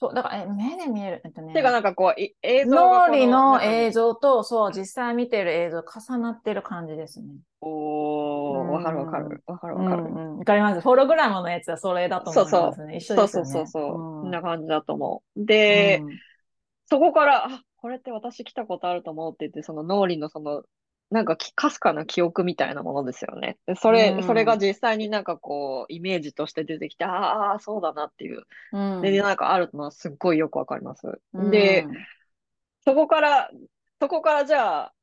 [0.00, 1.22] そう、だから、え、目で見える。
[1.24, 1.52] えっとね。
[1.52, 4.12] てかなんかこう、い映像脳裏の映像。
[4.12, 7.26] 像と、そう、実際見てる映像重なってる感じですね。
[7.60, 9.42] おー、うんわかるわかる。
[9.46, 10.02] わかるうわかる。
[10.04, 10.38] んうん。
[10.38, 10.80] わかります。
[10.80, 12.96] ホログラムのやつはそれだと思いますね。
[12.98, 13.50] 一緒そうですよね。
[13.50, 13.82] そうそうそう。
[13.92, 15.44] うんこんな感じだと思う。
[15.44, 16.18] で、うん
[16.90, 20.62] そこから、あ、これって私来たことあると思うって言って、その脳裏のその、
[21.10, 23.58] なんかきかすかな記憶みたいなものですよね。
[23.66, 24.22] でそれ、うん。
[24.24, 28.46] それが実際になんかこう、イメージとして出てきて、ああ、そうだなっていう。
[28.72, 29.02] うん。
[29.02, 31.06] で、なんかあるのはすっごいよくわかります。
[31.32, 31.50] うん。
[31.50, 31.86] で、
[32.84, 33.50] そこから、
[34.00, 34.94] そこからじゃあ、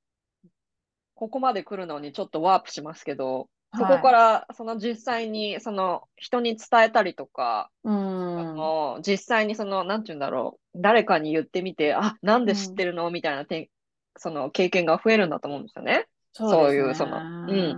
[1.16, 8.40] ここまで来るのにちょっとワープしますけど、そこかはいら、その実際に、その人に伝えたりとか、うん。
[8.40, 8.44] あ
[8.98, 13.10] の実際にその、なんて言うんだろう、誰かに言ってみて、あ、なんで知ってるの？
[13.12, 13.70] みたいなてん
[14.18, 16.08] その経験が増えるんだと思うんですよね。
[16.34, 17.10] そういうですね。
[17.10, 17.78] そのうん。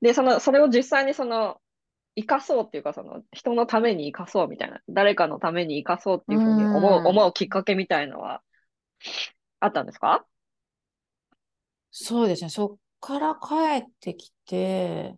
[0.00, 1.60] で、その、それを実際にその、
[2.14, 7.06] 生かそうっていうか、その、人のために生かそうみたいな、誰かのために生かそうっていうふうに思う、うん。
[7.06, 8.42] 思うきっかけみたいのは、
[9.60, 10.24] あったんですか？
[11.90, 12.50] そうですね。
[12.50, 15.16] そっから帰ってきて、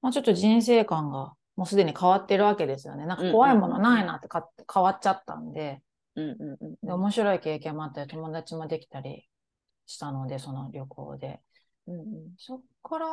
[0.00, 3.06] まあ、ちょっと人生観がもうすでに変わってるわけですよね。
[3.06, 5.80] なんか怖いものないなってか変わっちゃったんで、
[6.16, 6.74] うんうんうん。
[6.82, 9.28] で面白い経験もあったり、友達もできたり
[9.86, 11.40] したので、その旅行で。
[11.86, 13.06] うん、そっから、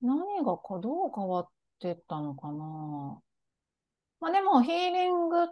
[0.00, 1.48] 何がかどう変わっ
[1.80, 3.20] てったのかな。
[4.20, 5.46] まあでもヒーリングっ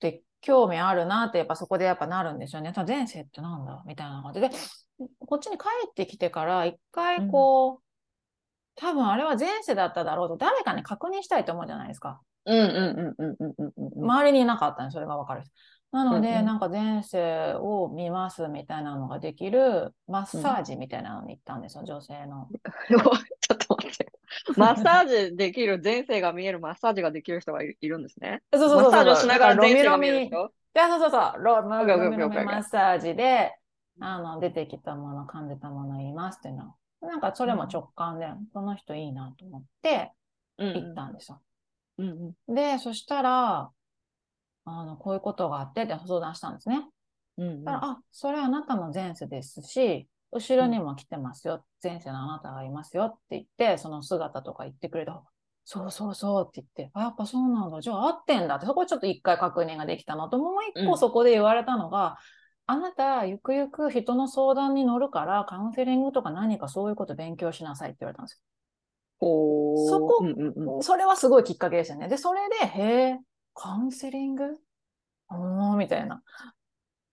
[0.00, 2.72] て興味あるなってやっぱそこでやっぱなるんですよね。
[2.86, 3.82] 前世ってなんだ？
[3.86, 4.50] みたいな感じで。
[5.20, 7.78] こっちに帰ってきてから一回こう、うん、
[8.74, 12.20] 多分あれは前世だっただろうと誰かに確認したいと思うじゃないですか。
[12.46, 15.44] うんうんうんうんうんうん、周りにいなかったね、それが分かる。
[15.90, 22.48] なので、うんうんなんか前世を見ますみたいなのができるマッサージみたいなのに行ったんですよ、女性の。
[22.88, 24.12] ちょっと待って。
[24.56, 28.42] マッサージできる、前世が見えるマッサージができる人がいいるんですね。
[28.52, 28.92] そうそうそうそう。
[28.92, 30.52] マッサージをしながら前世が見える人？
[30.78, 31.42] や、そうそうそう。
[31.42, 33.54] ロミロミマッサージで、
[34.00, 36.74] あの、出てきたもの、噛んでたもの言いますっていうの。
[37.00, 40.12] なんかそれも直感で、この人いいなと思って
[40.58, 41.40] うん行ったんですよ。
[41.98, 43.70] うんうんで、そしたら、
[44.70, 46.88] あの、こういうことがあってって相談したんですね。
[47.38, 51.64] うんうんだから、あ、それはあなたの前世ですし、後ろにも来てますよ。
[51.82, 55.22] 前世のあなたがいますよって言って、その姿とか言ってくれた。
[55.64, 57.80] そうそうそうって言って、あ、やっぱそうなんだ。
[57.82, 62.16] じゃあ合ってんだって、そこちょっと一回確認ができたのと、もう一うん個そこで言われたのが、
[62.66, 68.42] あなた、ゆくゆく人の相談に乗るから、カウンセリングとか何かそういうこと勉強しなさいって言われたんです
[69.20, 69.28] ほー
[69.74, 70.82] そこうんうんうんよ。
[70.82, 72.08] それはすごいきっかけでしたね。
[72.08, 73.20] で、それで、へえ、
[73.60, 74.56] カウンセリング？
[75.28, 76.22] おー、みたいな。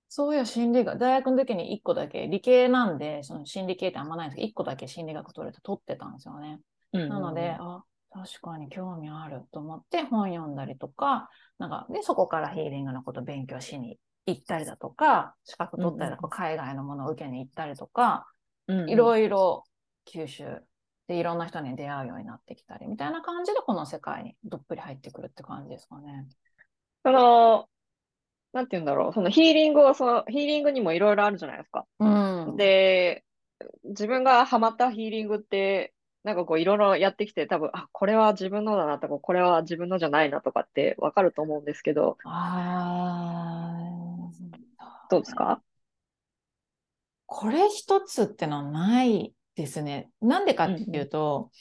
[0.09, 6.59] そういう心理学、大学の時に1個だけ、理系なんで、その心理系ってあんまないんですけど、1個だけ心理学取れて取ってたんですよね。
[6.93, 18.27] うんなので、あ、確かに興味あると思って本読んだりとか、なんか、で、そこからヒーリングのこと勉強しに行ったりだとか、資格取ったりだとか、海外のものを受けに行ったりとか、
[18.67, 18.89] うん。
[18.89, 19.63] いろいろ
[20.05, 20.61] 吸収
[21.07, 26.25] でいろんな人に出会うようになってきたりみたいな感じでこの世界にどっぷり入ってくるって感じですかね。
[27.03, 27.67] その、
[28.53, 31.85] なんて言うんだろう、そのヒーリングを、そのヒーリングにもいろいろあるじゃないですか。
[31.99, 32.07] う
[32.53, 33.23] ん、で、
[33.83, 35.93] 自分がハマったヒーリングって、
[36.23, 43.77] なんかこういろいろやってきて、多分、あ、これは自分のだなとか、これは自分のじゃないなとかってわかると思うんですけど、あ
[45.11, 45.61] どうですか？
[47.27, 50.09] これ一つってのはないですね。
[50.21, 51.51] なんでかっていうと、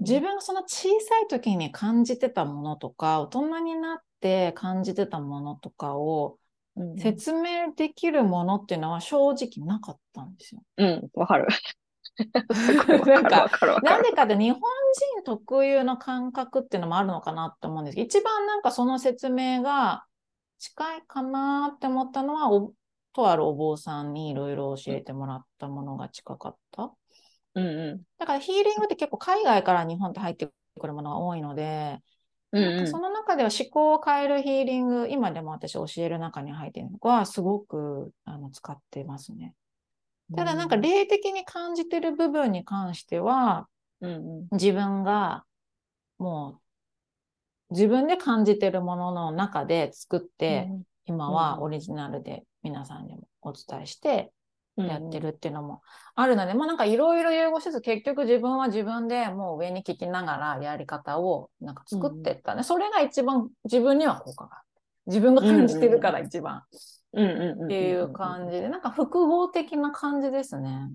[0.00, 6.38] 自分がその小さい時に感じてたものとか、大人になって感じてたものとかを
[6.76, 10.62] うん説明できるものっていうのは正直なかったんですよ。
[10.76, 11.48] うん、わかる。
[12.54, 13.50] すごいわか。
[13.82, 20.04] なんでかって日本人特有の感覚っていうのもあるのかなって思うんですけど、一番なんかその説明が
[20.58, 22.72] 近いかなって思ったのは、お
[23.12, 26.92] とあるお坊さんにいろいろ教えてもらったものが近かった。
[27.54, 30.48] うんうだからヒーリングって結構海外から日本って入って
[30.78, 31.98] くるものが多いので、
[32.52, 39.54] うんなんかその中では思考を変えるヒーリング、今でも私教える中に入っているのはすごくあの使ってますね。
[40.34, 43.68] ただなんか霊的に感じてる部分に関しては、
[44.00, 44.48] うんうん。
[44.52, 45.44] 自分が
[46.18, 46.60] も
[47.70, 50.68] う自分で感じてるものの中で作って、
[51.06, 54.39] 今はオリジナルで皆さんにもお伝えしてうん
[54.86, 55.82] やってるっていうのも
[56.14, 62.62] あるので、まあなんかいろいろ融合しつつ結局自分は自分でもう上に聞きながらやり方をなんか作ってったね。
[62.62, 64.64] それが一番自分には効果がある。
[65.06, 66.62] 自分が感じてるから一番
[67.12, 70.90] うんうんうんうんっていう感じで、なんか複合的な感じですね。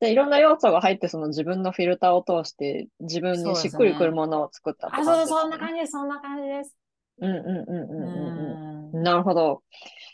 [0.00, 6.76] でいろんな要素が入って、その自分のフィルターを通して、自分にしっくりくるものを作ったってあ、感じそうそう、そんな感じです、そんな感じです。
[7.20, 9.02] うんうんうんうんうんううん。
[9.02, 9.62] なるほど。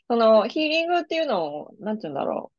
[0.08, 2.50] そのヒーリングっていうのを、なんて言うんだろ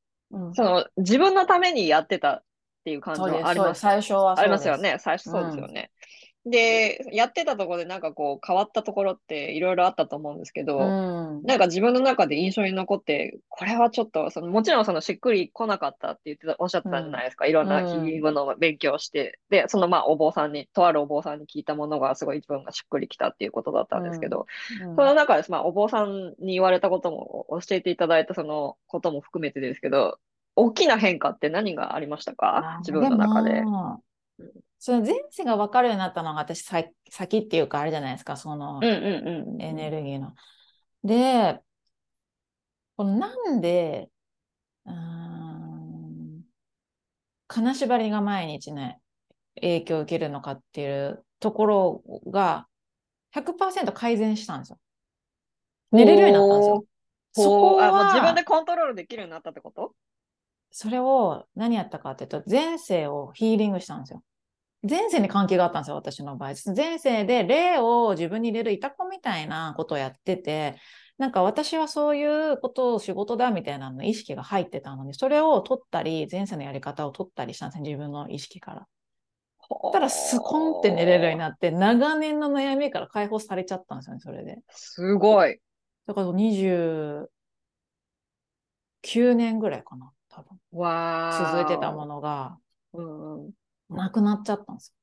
[0.54, 2.44] その自分のためにやってたっ
[2.84, 4.98] ていう感じはありますそうです最初はありますよね。
[5.00, 5.92] 最初そうですよね。
[6.50, 11.44] で、やってたところでなんかこう変わったところっていろいろあったと思うんですけど、うん。
[11.44, 17.46] なんか自分の中で印象に残って、これはちょっと、そのもちろんそのしっくり来なかったって言ってた、おっしゃってたじゃないですか。
[17.46, 24.46] いろんなヒーリングの勉強をして、で、そのまあお坊さんに、とあるお坊さんに聞いたものがすごい自分がしっくりきたっていうことだったんですけど、
[24.82, 30.18] うんその中で、まあお坊さんに言われたことも、教えていただいたそのことも含めてですけど、
[30.56, 32.78] 大きな変化って何がありましたか？
[32.78, 33.64] あ自分の中で。
[34.80, 38.80] その前世が分かるようになったのが私さ先っていうかあれじゃないですか、その。
[38.84, 40.34] エネルギーの。
[41.04, 41.60] で、
[42.96, 44.10] このなんで、
[44.86, 46.42] うーん、
[47.48, 49.00] 金縛りが毎日ね、
[49.56, 52.68] 影響を受けるのかっていうところが
[53.34, 54.78] 100%改善したんですよ。
[55.92, 56.86] 寝れるようになったんですよ。
[57.34, 59.94] そほこうあ、もう自分はで、コントロールできるようになったってこと？
[60.72, 64.22] それを何やったかっていうと、前世をヒーリングしたんですよ。
[64.84, 66.54] 前世に関係があったんですよ、私の場合。
[66.76, 70.76] 前世で霊を自分に入れるいたこみたいなことをやってて、
[71.18, 78.88] なんか私はそういうことを仕事だみたいなの意識が入ってたのに、それを取ったり、前世のやり方を取ったりしたんですね、自分の意識から。
[79.92, 84.60] たらスコンって寝れるようになって、長年の悩みから解放されちゃったんですよね、それで。
[84.70, 85.60] すごい。
[86.06, 87.28] だから29
[89.02, 90.58] 年ぐらいかな、多分。
[90.72, 92.58] わー続いてたものが
[92.94, 93.52] うんうん。
[93.90, 94.94] なくなっちゃったんです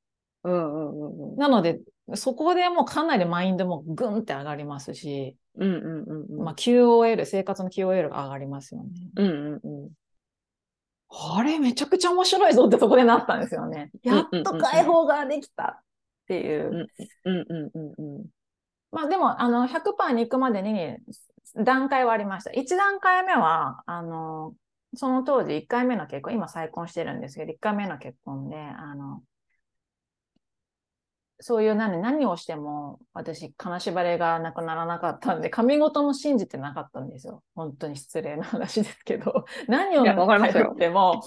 [0.43, 0.51] よ。
[0.51, 1.37] うんうんうんうん。
[1.37, 1.79] なので、
[2.13, 6.43] そこでもうかなりマインドもグンって上がりますし、うんうんうんうん。
[6.43, 8.89] まあ QOL、生活の QOL が上がりますよね。
[9.15, 9.89] うんうんうん。
[11.09, 13.91] あれ、めちゃくちゃ面白いぞってそこでなったんですよね。
[14.03, 15.83] やっと解放ができたっ
[16.27, 16.89] ていう。
[17.25, 18.25] うんうんうんうん。
[18.91, 20.97] まあでも、あの、100%に行くまでに
[21.63, 22.51] 段階はありました。
[22.51, 24.53] 1段階目は、あの、
[24.95, 29.21] その当時1回目の結婚、今再婚してるんですけど、1回目の結婚で、あの、
[31.39, 37.43] そういう何何をしても私、金縛りがなくならなかったんで、神事も信じてなかったんですよ。
[37.55, 41.21] 本当に失礼な話ですけど、 何を頼っても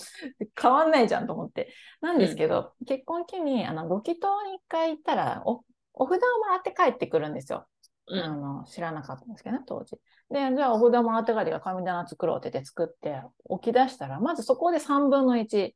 [0.61, 1.73] 変わんないじゃんと思って。
[2.01, 5.63] なんですけど、結婚期にあのご祈祷に一回行ったらお、
[5.93, 7.67] お札をもらって帰ってくるんですよ。
[8.11, 9.97] うんあの知らなかったんですけどね、当時。
[10.31, 15.73] で、じゃあお札もらって帰りが神棚作ろうって言って作って置き出したら、まずそこで3分の1、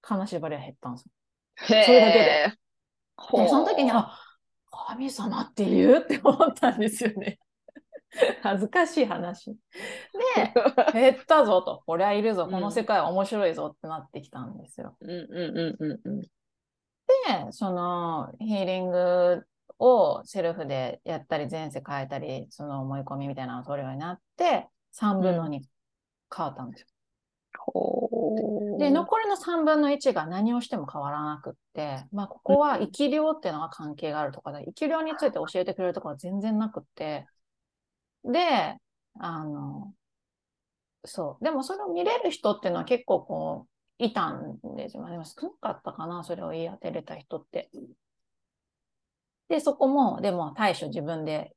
[0.00, 1.10] 金縛りは減ったんですよ。
[1.84, 2.52] それだけで。
[3.44, 4.18] で、その時に、あ、
[4.70, 7.38] 神様って言うって思ったんですよね。
[8.42, 9.52] 恥ずかしい話。
[9.52, 9.56] で、
[10.92, 11.82] 減ったぞと。
[11.86, 12.46] こりゃいるぞ。
[12.46, 14.96] この世界は面白いぞってなってきたんですよ。
[15.00, 16.20] うんうんうんうんうん。
[16.20, 16.28] で、
[17.50, 19.46] そのヒーリング
[19.82, 25.62] をセルフでやったり、前世変えたり、その思い込みみたいなのを取るようになって、3分の2
[26.34, 26.86] 変わったんですよ。
[27.58, 28.08] ほ
[28.76, 28.78] う。
[28.78, 37.26] で、残りの3分の1が何をしても変わらなくって、まあ、ここは生き量っていうのが関係があるとかで、生き量について教えてくれるところは全然なくって、
[38.24, 38.76] で、
[39.18, 39.92] あの、
[41.04, 41.44] そう。
[41.44, 43.66] でもそれを見れる人っていうのは結構こ
[44.00, 45.02] う、いたんですよ。
[45.02, 47.70] まあでも少なかったかな、それを言い当てれた人って。
[49.52, 51.52] で、そこも、でも対処自分で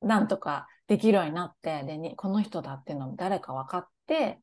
[0.00, 4.38] なんとかできるようになって、で、にこの人だっていうのも誰か分かって、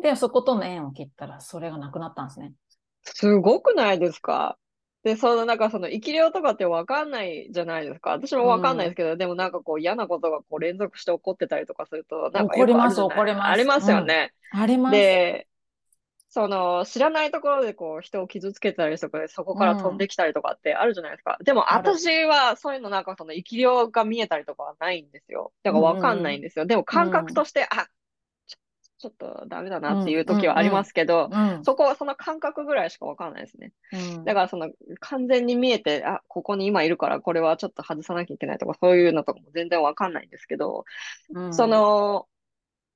[0.00, 2.52] で、そことの縁を切ったら、それがなくなったんですね。
[3.02, 4.56] すごくないですか？
[5.02, 8.10] で、そのなんかその生き量とかってわかんないじゃないですか。
[8.10, 14.32] 私もわかんないですけど、でもなんかこう嫌なことがこう連続して起こってたりとかすると、なんか起こりますよくあるじゃない起こりますありますよね。
[14.52, 14.92] あります。
[14.92, 15.48] で、
[16.34, 21.38] その知らないところでこう人を傷つけたりとかでそこから飛んできたりとかってあるじゃないですか。
[21.44, 25.52] でもある私はそういうのなんかその生き量が見えたりとかはないんですよ。
[25.62, 26.66] だからわかんないんですよ。
[26.66, 27.86] でも感覚として、あ、
[28.48, 28.58] ちょ
[28.98, 31.62] ちょっとダメだなっていう時はありますけど、うん。
[31.62, 33.70] そこはその感覚ぐらいしかわかんないですね。
[33.92, 40.84] うんだからその完全に見えて、あ、ここに今いるからこれはちょっと外さなきゃいけないとかそういうのとかも全然わかんないんですけど、
[41.32, 42.26] うんそ、の、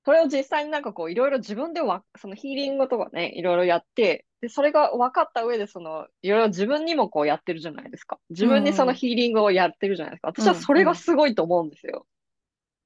[0.09, 8.19] それを実際になんかこういろいろ自分でわ、そのヒーリングとかね、いろいろやって、で、それが分かった上で、その、いろいろ自分にもこうやってるじゃないですか。
[8.31, 10.29] 自分にそのヒーリングをやってるじゃないですか。
[10.29, 12.07] 私はそれがすごいと思うんですよ。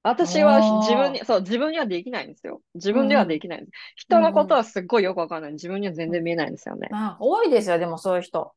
[0.03, 2.61] 私は自分に、そう、自分にはできないんですよ。
[2.75, 3.73] 自分ではできないんです。
[3.95, 5.53] 人のことはすっごいよくわかんない。
[5.53, 6.89] 自分には全然見えないんですよね。
[6.91, 8.53] あ、多いですよ、でもそういう人。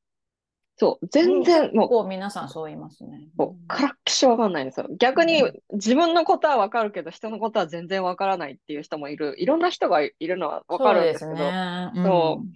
[0.78, 3.30] そう、全然、もう、こう皆さんそう言いますね。
[3.38, 4.88] こうからっきしわかんないんですよ。
[4.98, 9.36] 逆に自分のことはわかるけど、人のことは全然わからないっていう人もいる。
[9.38, 11.92] いろんな人がいるのはわかるんですけど、そうですね。
[12.04, 12.48] そう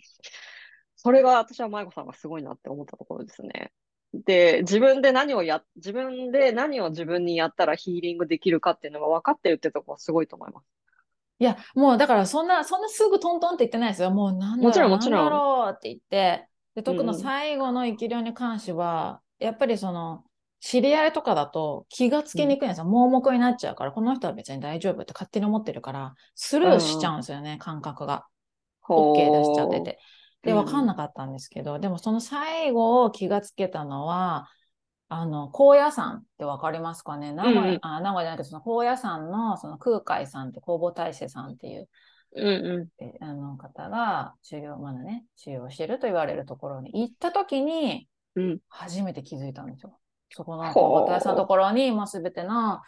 [1.02, 3.72] それが私は舞子さんがすごいなって思ったところですね。
[4.14, 10.66] で、自分で何をや、自分で何を自分にやったらヒーリングできるかっていうのが分かってるってところはすごいと思います。
[11.40, 14.12] いや、もうだからそんな、そんなすぐトントンって言ってないですよ。
[14.12, 16.50] もうなんだろう、もちろんもちろんなんだろうって言って、
[16.80, 17.08] で、特うん。
[17.08, 20.24] に最後の生き量に関しては、やっぱりその、
[20.62, 22.86] 知り合いとかだと気がつきにくいんですよ。
[22.86, 28.26] 盲目になっちゃうから、この人は別に大丈夫って勝手に思ってるから、スルーしちゃうんですよね、感覚が。
[28.90, 30.00] OK 出しちゃってて。
[30.44, 34.48] で、うんわかんなかったんですけど、でもその最後気がつけたのは、
[35.08, 37.34] あの、高野山ってわかりますかね？
[37.34, 37.80] 名古屋、うんうん。
[37.82, 41.90] あ、名古屋じゃなくて、その高野山のその空海さんって弘法大師さんっていう
[42.36, 48.40] うんうえあの方が修行、まだね、修行してると言われるところに行った時に、ん。
[48.40, 48.60] うん。
[48.70, 50.00] 初めて気づいたんですよ。
[50.32, 52.82] そこのほう弘法大師さんのところに、もうすべての、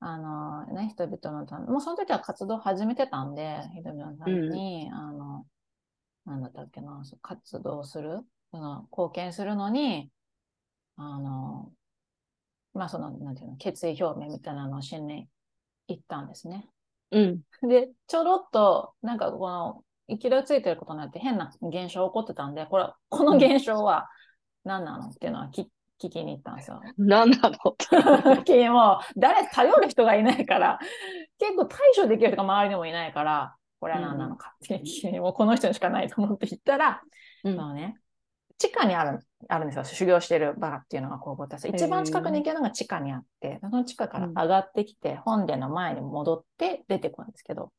[0.00, 5.46] あのね、人々のため、もうその時は活動始めてたんで、人々のために、あの、
[6.24, 8.20] なんだったっけな、活動する、
[8.50, 10.10] その貢献するのに、
[10.96, 11.70] あの、
[12.72, 15.28] まあその、なんていうの、決意表明みたいなのを新年
[15.86, 16.68] 行ったんですね。
[17.10, 17.40] うん。
[17.68, 24.08] で、ちょろっと、なんかこの、生き量ついてることになって変な現象起こってたんで、これ、この現象は
[24.64, 25.66] 何なのっていうのは聞
[26.02, 26.80] 聞きに行ったんですよ。
[26.96, 28.44] 何なのって。
[28.44, 30.78] 君もう、誰、頼る人がいないから、
[31.38, 37.02] 結構対処できる人が周りにもいないから、これは何なのかって聞きに、もうこの人にしかないと思って行ったら、
[37.44, 37.96] うんそのね、
[38.60, 39.84] 地下にある、あるんですよ。
[39.84, 41.66] 修行してるバラっていうのが工房です。
[41.66, 47.72] 一番近くに行けるのが地下にあって、その地下から上がってきて、本殿の前に戻って出てくるんですけど、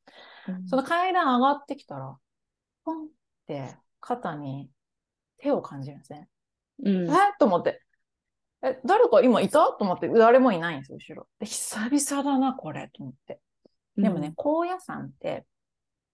[0.66, 2.18] その階段上がってきたら、
[2.84, 3.08] ポンっ
[3.46, 4.72] て肩に
[5.38, 6.28] 手を感じるんですね。
[6.84, 7.80] うんえと思って。
[8.64, 9.68] え、誰か今いた？
[9.68, 11.28] と思って、誰もいないんですよ、後ろ。
[11.40, 13.40] で、久々だな、これ、と思って。
[13.98, 15.46] でもね、、高野山って、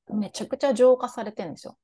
[0.09, 1.77] めちゃくちゃ浄化されてるんですよ。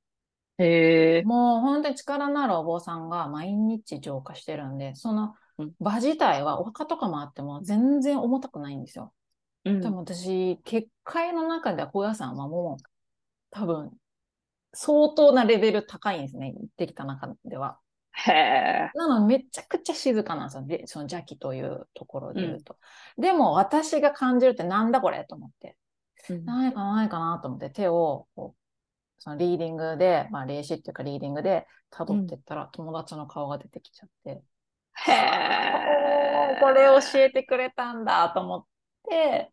[0.57, 1.23] へえ。
[1.23, 9.13] もう本当に力のあるお坊さんが毎日浄化してるんで、そのうん場自体はお墓とかもあっても全然重たくないんですよ。
[9.65, 12.83] うんでも私、結界の中では高野山はもう
[13.49, 13.91] 多分
[14.73, 16.51] 相当なレベル高いんですね。
[16.51, 17.79] 行ってきた中では。
[18.11, 18.91] へえ。
[18.95, 20.65] なのでめちゃくちゃ静かなんですよ。
[20.65, 22.77] で、その邪気というところで言うと。
[23.17, 25.77] でも私が感じるってなんだこれと思って。
[26.29, 28.62] うんないかな、ないかなと思って手をこう
[29.23, 36.59] そのリーディングで、まあ霊視っていうかリーディングで辿ってったら友達の顔が出てきちゃって、へえ。
[36.59, 38.65] これ教えてくれたんだと思っ
[39.09, 39.49] て、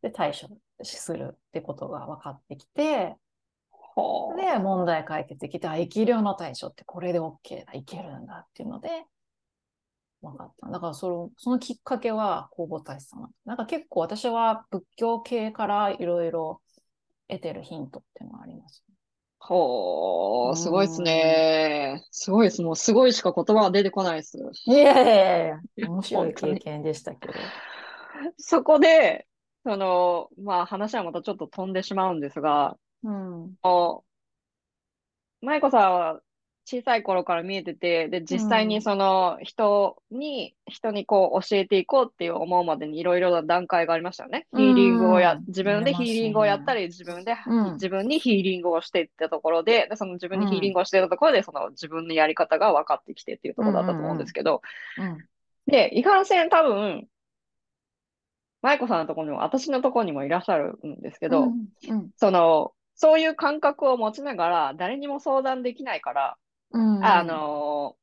[0.00, 0.48] で、対処
[0.84, 3.16] するってことが分かってきて、
[4.36, 8.88] で、問題解決できて、あ、生き量の対処ってこれで OK だ、いけるんだっていうので、
[10.22, 10.68] 分かった。
[10.68, 16.60] だからその、そのきっかけは弘法大師さんなんですなんか結構私は仏教系からいろいろ
[17.34, 18.84] 得てるヒントっていうのがあります。
[19.38, 22.02] ほう、うんすごいですね。
[22.10, 22.62] すごいです。
[22.62, 24.38] もうすごいしか言葉が出てこないです。
[24.66, 27.34] いやいやいやいや、面白い経験でしたけど。
[28.38, 29.26] そこで、
[29.64, 33.56] その、まあ話はまたちょっと飛んでしまうんですが、うん。
[35.42, 36.20] 舞子さんは
[36.66, 44.46] 小さい頃から見えてて、で、実際にその人に、人にこう教えていこうっていう思うまでにいろいろな段階がありましたよね。
[44.56, 47.72] ヒーリングをやうん、自分でヒーリングをやったり、自分で、うん。
[47.74, 54.62] 自分にヒーリングをしていったところで、でその自分にヒーリングをしていたところで、その自分のやり方が分かってきてっていうところだったと思うんですけど、
[54.98, 55.18] うん。
[55.66, 57.08] で、いかんせん多分、
[58.62, 61.68] 舞子さんのところにも、私のところにもいらっしゃるんですけど、うん。
[61.88, 62.10] うん。
[62.16, 66.36] その、そういう感覚を持ちながら、誰にも相談できないから、
[66.74, 67.96] うんあの、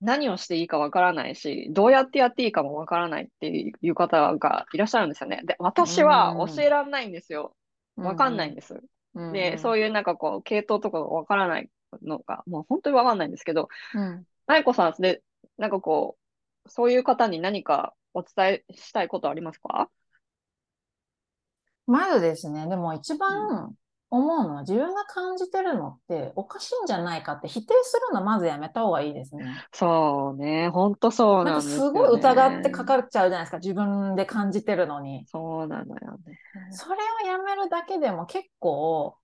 [0.00, 5.40] 何をしていいかわからないし、どうやってやっていいかもわからないっていう方がいらっしゃるんですよね。
[5.44, 7.56] で、私は教えられないんですよ。
[7.96, 8.74] わかんないんです。
[9.14, 11.70] うんで、そういうなんかこう、系統とかがわからない
[12.02, 14.24] のが、もう本当にわかんないんですけど、うん。
[14.46, 15.22] 舞子さんで、
[15.56, 16.18] なんかこ
[16.66, 19.88] う、そういう方に何かお伝えしたいことありますか？
[21.86, 23.74] まずですね、でも一番
[24.10, 29.44] 思うのは自分が感じてるのっておかしいんじゃないかって否定するのまずやめた方がいいですね。
[29.72, 31.88] そうね、ほんとそうなんかなんですよ、ね。
[31.88, 35.26] すごい疑ってかかっちゃうじゃないですか、自分で感じてるのに。
[35.26, 36.38] そうなのよね。
[36.70, 39.16] それをやめるだけでも結構、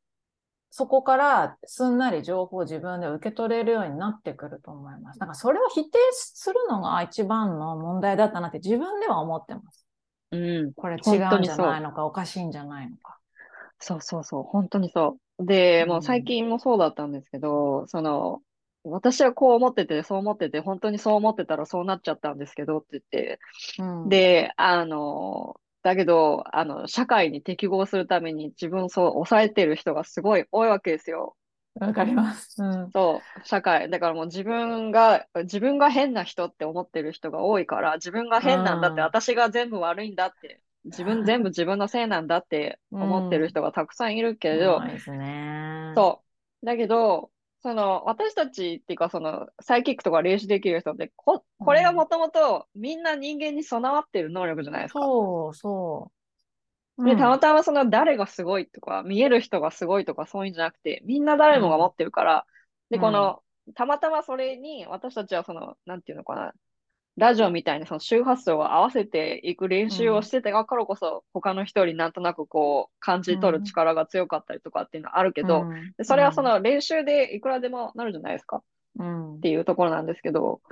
[0.71, 5.21] そこからすんなり情報を自分で受け取れるようになってくると思います。
[5.21, 9.87] なんかそれを否定するのが一番の問題だったなって自分では思ってます。
[10.31, 10.73] うん。
[10.73, 13.19] これ違本当うんじゃないのか、おかしいんじゃないのか。
[13.85, 15.47] そうそうそう、本当にそう。
[15.47, 18.41] で、もううん最近もそうだったんですけど、その、
[18.85, 23.41] 私はこう思ってて、そう思ってて、本当にそう思ってたらそうなっちゃったんですけどって言って、
[23.79, 31.37] うん、で、あの、だけど、あの、社会に適合するために自分をそう抑えてる人がすごい多いわけですよ。
[31.75, 32.63] わかります。
[32.63, 32.93] うん。
[32.93, 33.89] そう、社会。
[33.91, 45.93] だからもう自分が、自分が変な人って思ってる人が多いから、自分が変なんだって、うん私が全部悪いんだって、自分全部自分のせいなんだって思ってる人がたくさんいるけど、ないですね。
[45.95, 46.23] そ
[46.63, 46.67] う。
[46.67, 47.31] だけど、
[47.63, 55.01] その、私たちっていうか、その、サイキックとか練習できる人って、こ、これがもともとみんな人間に備わってる能力じゃないですか。
[55.01, 56.11] そうそ
[56.99, 57.05] う。
[57.05, 62.47] で、うんたまたまその誰がすごいとか、見える人がすごいとか、そういうんじゃなくて、みんな誰もが持ってるから、
[62.91, 63.43] で、うんこの、
[63.75, 66.53] たまたまそれに、私たちはその、なんていうのかな、
[67.17, 75.67] ラジオみたいなその周波数を合わせていく練習をしててがからこそ、他の人よりなんとなくこう、感じ取る力が強かったりとかっていうのはあるけど、
[76.03, 78.63] それはその練習でいくらでもなるじゃないですか
[78.99, 80.63] うんっていうところなんですけど、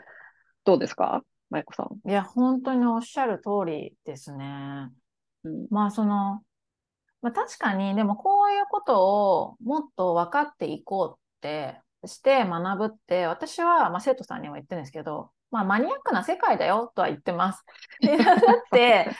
[0.65, 1.23] どうですか？
[1.51, 2.09] マイコさん。
[2.09, 4.91] いや、本当におっしゃる通りですね。
[5.45, 5.67] うん。
[5.71, 6.43] まあ、その、
[7.23, 17.65] まあ、確かに、でもこういうことをもっと分かっていこうってして学ぶって、私は、まあ、生徒さんにも言ってるんですけど、まあ、マニアックな世界だよとは言ってます。
[18.01, 18.37] で だっ
[18.71, 19.11] て、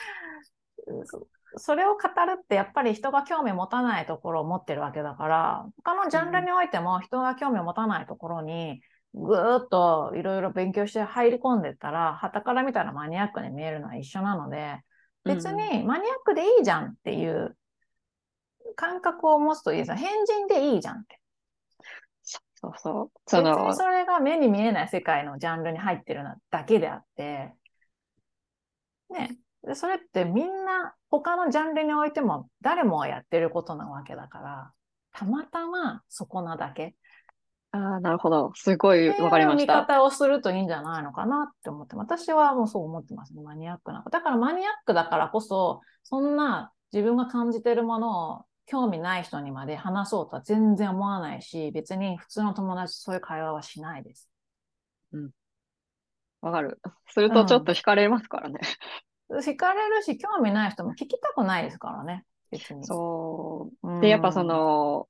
[1.05, 1.27] そ
[1.57, 8.81] それを語るってやっぱり人が興味持たないところを持ってるわけだから、他のジャンルにおいても人が興味を持たないところに、
[9.13, 14.79] ぐーっといろいろ勉強して入り込んでったら、旗から見たらマニアックに見えるのは一緒なので、
[15.25, 17.57] 別にマニアックでいいじゃんっていう
[18.75, 19.97] 感覚を持つといいですよ。
[19.97, 21.20] 変人でいいじゃんって。
[22.61, 23.11] そうそう。
[23.25, 27.53] 別そのに、それが目に見えない世界のジャンルに入ってるのだけであって、
[29.09, 29.37] ね。
[29.63, 34.71] でそれってみんな他のジャンルにおいても誰もがやってることなわけだから、
[35.11, 36.95] たまたまそこなだけ。
[37.71, 38.51] ああ、なるほど。
[38.55, 39.85] すごいってわかりました。
[39.85, 43.41] 方をするといいんじゃないのかなって思って、私はもうそう思ってますね。
[43.41, 44.03] マニアックな。
[44.11, 54.29] だからマニアックだからこそ、そんな自分が感じてるものを興味ない人にまで話そうとは全然思わないし、別に普通の友達とそういう会話はしないです。
[56.41, 56.79] わかる。
[57.07, 58.59] するとちょっと惹かれますからね。
[59.29, 62.25] 惹かれるし、興味ない人も聞きたくないですからね。
[62.49, 62.85] 別に。
[62.85, 63.87] そう。
[63.87, 65.07] うんで、やっぱそ、の、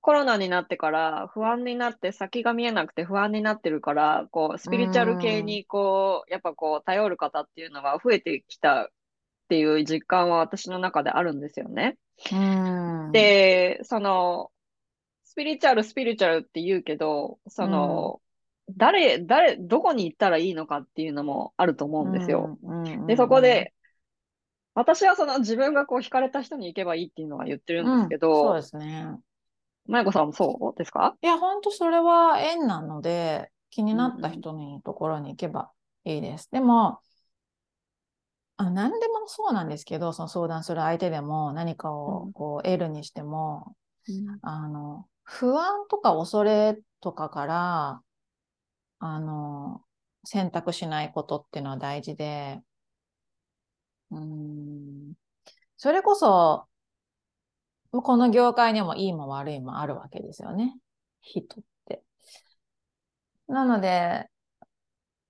[0.00, 8.90] コロナになってから不安になって先が見えなくて不安になってるから、こう、スピリチュアル系にこう、やっぱこう、頼る方っていうのが増えてきた
[9.46, 11.96] っていう実感は私の中であるんですよね。
[12.32, 12.36] う
[13.08, 14.50] ん、で、その、
[15.22, 18.20] スピリチュアル、スピリチュアルって言うけど、その、
[18.70, 22.58] 誰、誰、どこに行ったらいいのかっていうのもあると思うんですよ。
[22.62, 22.70] うん。
[22.70, 23.72] うんうんで、そこで、
[24.74, 29.06] 私はその自分がこう惹かれた人に行けばいいっていうのは言ってるんですけうんそうどで、すね。
[29.86, 31.14] まやこさんもそうですか？
[31.22, 35.70] いや、本当それは縁なので、気になった人のところに行けば
[36.04, 36.50] いいです。
[36.50, 36.98] でも、
[38.58, 43.76] あ何でもそうなんですけど、その相談する相手でも何かうんをこう得るにしても、
[44.42, 48.02] あの、不安とか恐れとかから、
[49.00, 49.84] あの、
[50.24, 52.62] 選択しないことっていうのは大事で、
[54.10, 55.14] うーん、
[55.78, 56.68] それこそ、
[57.90, 60.76] この業界にもいいも悪いもあるわけですよね。
[61.22, 62.02] 人って。
[63.48, 64.28] なので、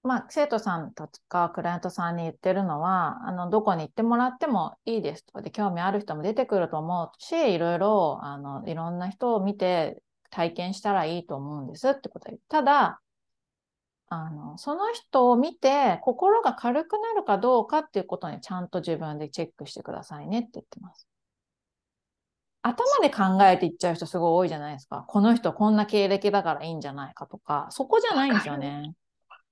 [0.07, 10.01] まあ、生徒さんとかクライアントさんに言ってるのは、あの、どこに行ってもらってもいいですとかで、興味ある人も出てくると思うし、いろいろ、あの、いろんな人を見て
[10.31, 12.39] 体験したらいいと思うんですってことで。
[12.49, 13.01] ただ、
[14.09, 21.09] あの、その人を見て心が軽くなるかどうかっていうことにちゃんと自分でチェックしてくださいねって言ってます。
[22.63, 25.05] 頭で考えていっちゃう人すごい多いじゃないですか。
[25.09, 28.95] この人こんな経歴だからいいんじゃないかとか、そこじゃないんですよね。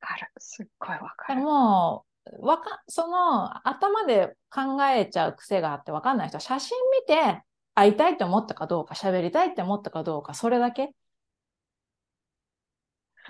[0.04, 0.32] わかる。
[0.38, 1.42] すっごいわだかる。
[1.42, 2.04] も
[2.40, 7.42] う、わか、その頭で考えちゃう癖があってわかんない人は写真見て
[7.74, 10.90] 会いたいと思ったかどうか、喋りたいって思ったかどうか、それだけ？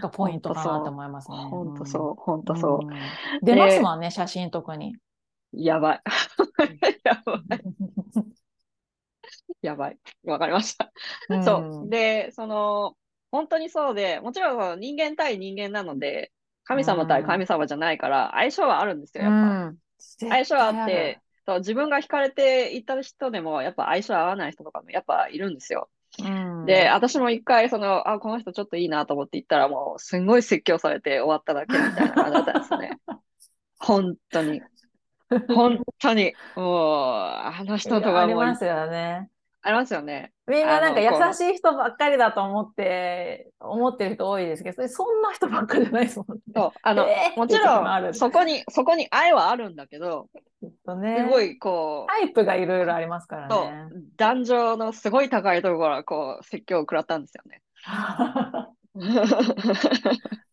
[0.01, 1.37] がポイントかなと思いますね。
[1.37, 2.45] ほんとそう、ほんうん。
[2.45, 2.87] とそう。
[2.87, 2.91] うん
[3.43, 4.97] 出ますもんね、写真特に。
[5.53, 6.03] やばい。
[7.05, 7.41] やばい。
[9.63, 9.99] やばい。
[10.25, 10.93] わかりました。
[11.29, 11.89] うんそう。
[11.89, 12.97] で、その、
[13.31, 16.33] 本当にそうで、もちろん人間対人間なので、
[16.65, 19.39] 神様対神様じゃないから、相性はあるんですよ、やっぱ。
[19.39, 19.79] うん
[20.19, 25.89] 相性はあって、そう自分が惹かれていた人でも、やっぱ相性合わない人とかもやっぱいるんですよ。
[26.23, 33.01] うんで、私も一回、その、あ、この人ちょっといいなと思って行ったら、もう、すんごい説教されて終わっただけみたいな感じだったんですね。
[33.81, 34.63] 本当に。
[35.49, 36.35] 本当に。
[36.55, 39.29] もう、あの人とあかもうりますよね。
[39.67, 40.31] ありますよね。
[40.47, 46.41] みんななんか優しい人ばっかりだと思って、思ってる人多いですけど、そんな人ばっかりじゃないですもんね。
[46.55, 46.71] そう。
[46.83, 50.29] あの、えーもちろん、そこに、そこに愛はあるんだけど、
[50.85, 51.17] とね。
[51.21, 53.89] すごい、こう、タイプがいろいろありますからね。、
[54.19, 57.63] 男女のすごい高いところから、こう、説教を食らったんですよね。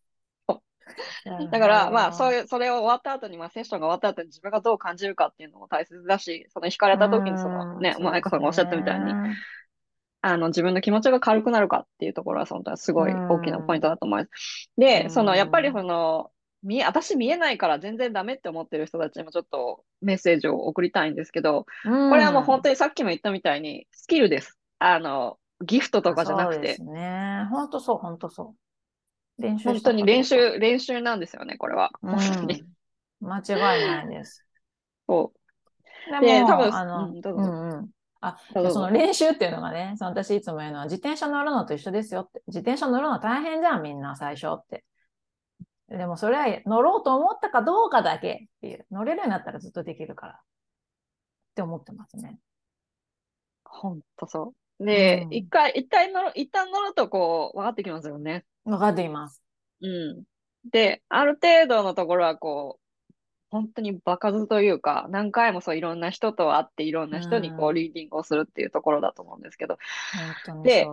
[1.50, 2.46] だから、まあ、そういう。
[2.46, 9.12] それを終わった後に、まあ、セッションが終わった後に自分がどう感じるかっていうのも大切だし、その惹かれた時に、そのね、うんまあ、愛子さんがおっしゃったみたいに、
[10.22, 14.70] あの、自分の気持ちが軽くなるかっていうところは、本当はすごい大きなポイントだと思います。
[14.76, 16.30] うで、んその、やっぱりその、
[16.62, 24.56] 見え、私見えないから全然ダメって思ってる人たちにもちょっとメッセージを送りたいんですけど、これはもう本当にさっきも言ったみたいに、スキルです。
[24.78, 27.48] あの、ギフトとかじゃなくてそうです、ね。
[27.50, 28.54] 本当そう、本当そう。
[29.42, 31.90] 練習本当に練習、練習なんですよね、これは。
[32.02, 32.16] うん。
[33.20, 33.54] 間違い
[33.86, 34.44] ないです。
[35.06, 36.10] そう。
[36.10, 37.90] でも、で多分あの、うんどうんうん。
[38.20, 42.42] あ、その練習っていうのがね、その私いつも言うのは、自転車乗るのと一緒ですよって。
[42.46, 44.84] 自転車乗るの大変じゃん、みんな最初って。
[45.88, 48.86] でもそれは乗ろうと思ったかどうかだけっていう。
[48.90, 50.32] 乗れるようになったらずっとできるから。
[50.34, 50.38] っ
[51.54, 52.38] て思ってますね。
[53.64, 54.84] 本当そう。
[54.84, 58.44] で、うん一回、一回乗る、一旦乗るとこう、分かってきますよね。
[58.64, 59.42] 分かっています。
[59.80, 59.86] う
[60.20, 60.24] ん。
[60.70, 62.81] で、ある程度のところはこう、
[63.52, 69.76] 本当に場数というか、何回もそういろんな人と会っていろんな人にこううリーディングをするっていうところだと思うんですけど、
[70.62, 70.86] で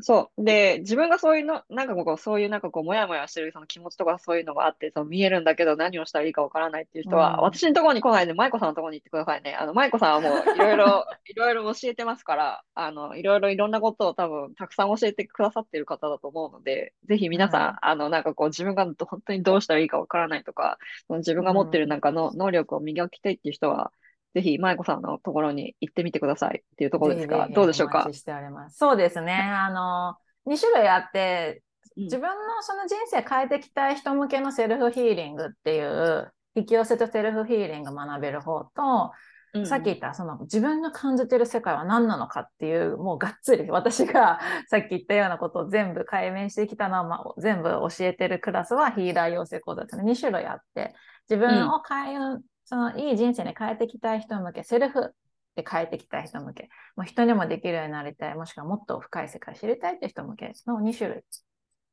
[0.00, 7.40] そうで自分がそういうの、なんかこう、そういうなんかこう、もやもやしてるその気持ちとかそういうのがあって、その見えるんだけど何をしたらいいかわからないっていう人は、うん。
[7.44, 9.54] 私のところに来ないで、舞子さんのところに行ってくださいね。
[9.54, 17.76] あの、舞子さんはもういろいろ、 いろいろ教えてますから、あの、いろいろいろんなことを多分たくさん教えてくださってる方だと思うので、ぜひ皆さん、うん。
[17.80, 22.00] あの、なんかこう、自分がど本当にどうしたらいいかわからないとか、その自分が持ってるなん。
[22.01, 23.92] かの能力を磨きたいっていう人は、
[24.34, 28.08] ぜひ舞子さんのところに行ってみてくださいっていうところですが、ぜひぜひどうでしょうか？
[28.12, 28.78] しております。
[28.78, 29.34] そうですね。
[29.34, 30.16] あの、
[30.52, 39.12] 2種類あって、うん自分のその人生変えていきたい人向けのセルフヒーリングっていう、引き寄せとセルフヒーリング学べる方と、
[39.54, 50.94] うんさっき言ったその自分が感じてる世界は何なのかっていう、もうがっつり私が さっき言ったようなことを全部解明してきたのは、まあ、全部教えてるクラスはヒーラー養成講座っていうの2種類あって、
[51.28, 55.14] 自分を変える、そのいい人生に変えていきたい人向け、セルフ
[55.56, 61.22] で変えていきたい人向け、もう人にもできるようになりたい、もしくはもっと深い世界を知りたいって人向けの2種類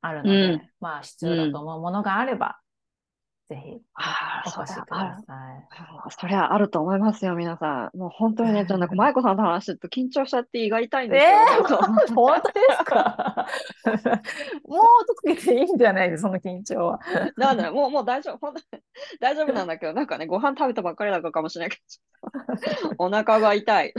[0.01, 0.61] あるので、うん。
[0.79, 2.59] まあ必要だと思うものがあれば、
[3.49, 6.15] ぜひああ、お越しください。
[6.19, 7.97] そりゃあると思いますよ、皆さん。
[7.97, 11.29] もう本当にね、ちょっと舞子さんと話してると緊張しちゃって胃が痛いんですよ。
[11.31, 13.47] えー、本当ですか？
[14.67, 14.81] もう
[15.23, 16.99] 解けていいんじゃないですその緊張は。
[17.37, 18.83] なんだもう、もう大丈夫、本当に
[19.19, 21.81] 大丈夫なんだけど、なんかね、ご飯食べたばっかりだからかもしれないけ
[22.87, 23.87] ど、お腹が痛い。
[23.89, 23.93] い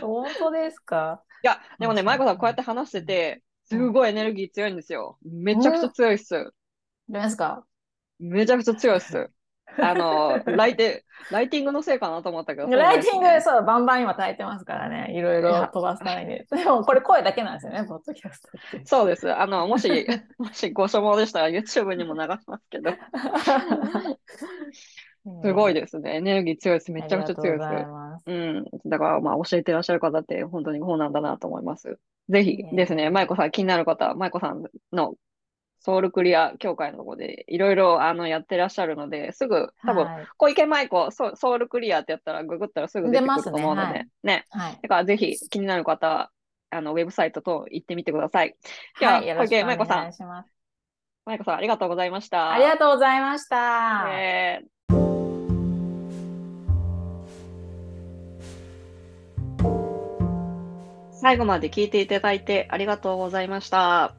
[0.00, 1.20] 本当ですか？
[1.42, 5.18] や、でもね、うん舞子さんこうやって話してて、すごいエネルギー強いんですよ。
[5.22, 6.52] めちゃくちゃ強いっす。
[7.08, 7.64] どうですか？
[8.24, 9.30] めちゃくちゃ強いっす。
[9.78, 12.68] あの、ライテ、ライティングのせいかなと思ったけど。
[12.68, 15.12] ライティング、そうバンバン今耐えてますからね。
[15.16, 16.44] いろいろ飛ばすために。
[16.56, 18.86] でも、これ声だけなんですよね、ポッドキャストって。
[18.86, 19.32] そうです。
[19.32, 19.88] あの、もし、
[20.38, 22.90] もしご所望でしたら YouTube にも流しますけど。
[25.42, 26.16] すごいでですね。
[26.16, 26.92] エネルギー強いです。
[26.92, 27.70] めちゃくちゃ強いです。
[28.26, 28.64] うん。
[28.84, 31.98] だから、まあ、教えてらっしゃる方って本当にこうなんだなと思います。
[32.28, 34.62] ぜひですね、舞子さん気になる方は、舞子さん
[34.92, 35.14] の
[35.84, 44.44] ソウルクリア協会のところでいろいろあのやってらっしゃるので、すぐ、多分、はい小池舞子ソソウルクリアってやったらググったらすぐ出てくると思うので、ねね。
[44.48, 44.78] はい。
[44.82, 46.30] だからぜひ気になる方は、
[46.70, 48.56] あの、ウェブサイト等行ってみてください。
[48.98, 50.12] でははい、小池舞子さん。
[51.26, 52.52] 舞子さん、ありがとうございました。
[52.52, 54.06] ありがとうございました。
[54.10, 54.74] えー
[61.24, 64.14] 最後まで聞いていただいてありがとうございました。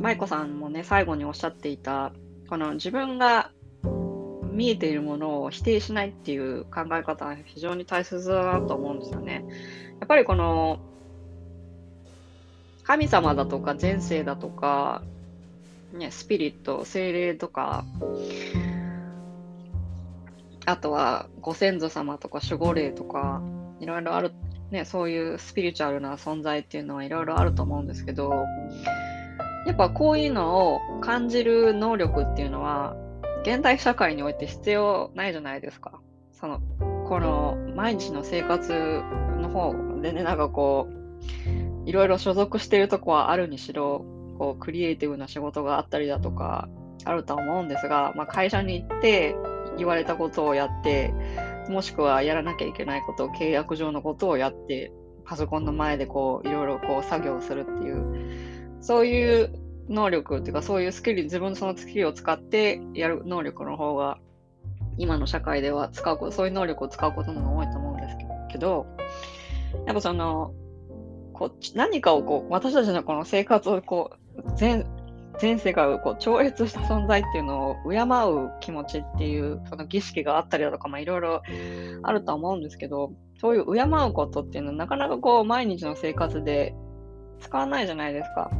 [0.00, 2.12] 舞子さんもね、最後におっしゃっていた、
[2.48, 3.50] この自分が
[4.52, 9.44] 見えているものを否定しないっていう考え方は非常に大切だなと思うんですよね。
[10.00, 10.80] やっぱりこの
[12.84, 15.02] 神様だとか前世だとか、
[15.92, 17.84] ね、スピリット、精霊とか、
[20.64, 23.42] あとはご先祖様とか守護霊とか、
[23.80, 24.32] いろいろある
[24.70, 28.44] ね、そういうスピリチュアルな存在っていうのはいろいろあると思うんですけど、
[29.66, 32.96] やっぱこういうのを感じる能力っていうのは、
[33.42, 36.00] 現代社会において必要ないじゃないですか。
[36.32, 36.60] その、
[37.08, 38.72] この毎日の生活
[39.40, 44.04] の方でね、なんかこう、いろいろ所属してるとこはあるにしろ、
[44.38, 46.68] こう、クリエイティブな仕事があったりだとか、
[47.04, 49.34] あるとは思うんですが、まあ、会社に行って
[49.78, 51.12] 言われたことをやって、
[51.68, 54.92] もしくはやらなきゃいけないことを、契約上のことをやって、
[55.24, 59.52] パソコンの前でこう、いろいろこう作業するっていう、そういう
[59.88, 64.18] 能力っていうか、そういうスキル、自分のそのスキルを使ってやる能力の方が、
[64.98, 68.16] 今の社会では使うこと、そういう能力を使うことの方が多いと思うんです
[68.50, 68.86] けど、
[69.86, 70.54] やっぱその、
[71.36, 74.86] こう何かをこう私たちのこの生活をこう全
[75.38, 81.42] 全世界をこう超越した存在っていうのを敬う気持ちっていうその儀式があったりだとか、まあ、いろいろ
[82.02, 86.74] あるとは思うんですけどそういう敬うことっていうのはなかなかこう毎日の生活で
[87.40, 88.50] 使わないじゃないですか。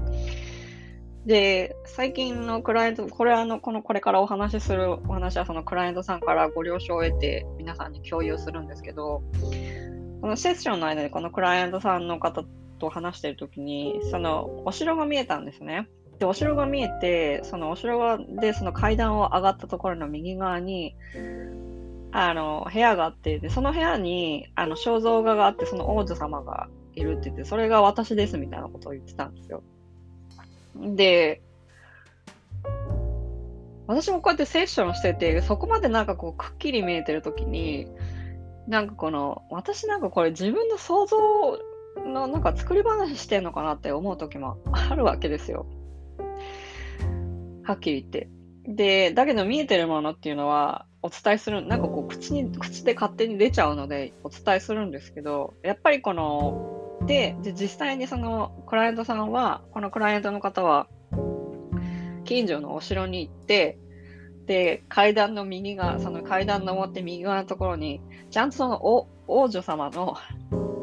[1.26, 9.22] で、最近のクライアント、これあの、この、これからお話しするお話はそのクライアントさんからご了承を得て皆さんに共有するんですけど、
[10.20, 12.44] このセッションの間でこのクライアントさんの方
[12.78, 15.88] と話してるときに、そのお城が見えたんですね。
[16.20, 20.94] で、お城が見えて、そのお城がで、その階段を上がったところの右側に、
[22.12, 29.62] あの、部屋があって、で、その部屋に、あの、肖像画があって、その王女様がいるって言って、それが私ですみたいなことを言ってたんですよ。
[30.74, 31.42] で、
[33.86, 37.86] 私もこうやってセッションしてて、そこまでなんかこう、くっきり見えてるときに、
[38.66, 41.16] なんかこの、私なんかこれ自分の想像
[42.04, 45.66] のなんか作り話してんのかなって思う時もあるわけですよ。
[47.62, 48.28] はっきり言って。
[48.64, 56.75] で、だけど見えてるものっていうのはお伝えする、なんかこう口に、口で勝手に出ちゃうのでお伝えするんですけど、やっぱりこの、
[57.06, 60.88] で、で実際にそのクライアントさんは、このクライアントの方は、
[62.24, 63.78] 近所のお城に行って、
[64.46, 68.00] で、階段の右側、その階段登って右側のところに、
[68.30, 70.16] ちゃんとそのお王女様の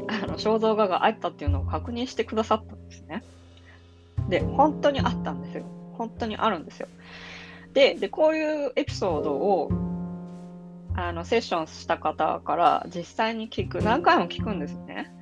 [0.07, 3.23] あの肖像画があったっていうのを確認してくださったんですね。
[4.29, 5.65] で、本当にあったんですよ。
[5.93, 6.87] 本当にあるんですよ。
[7.73, 9.69] で、でこういうエピソードを
[10.95, 15.12] あのセッションした方から実際に聞く、何回も聞くんですね。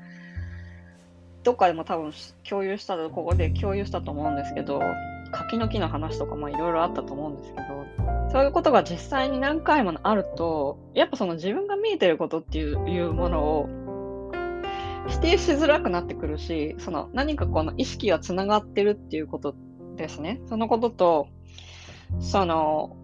[1.43, 2.11] どっかでも多分
[2.47, 4.81] 共有したここで共有したと思うんですけど、
[5.31, 7.65] 柿の木の話とかもいろいろあったと思うんですけど、
[8.31, 13.69] そういうことが実際に何回もあると、やっぱその自分が見えてることっていういうものを
[15.07, 19.55] 否定しづらくなってくるし、その何かこの意識がつながってるっていうこと
[19.95, 20.41] ですね。
[20.47, 21.27] そのことと、
[22.19, 22.97] その、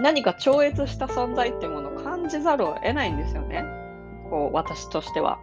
[0.00, 3.64] 何か超越した存在っていうものを感じざるを得ないんですよね。
[4.30, 5.38] こう、私としては。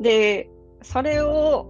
[0.00, 0.48] で、
[0.82, 1.66] それを、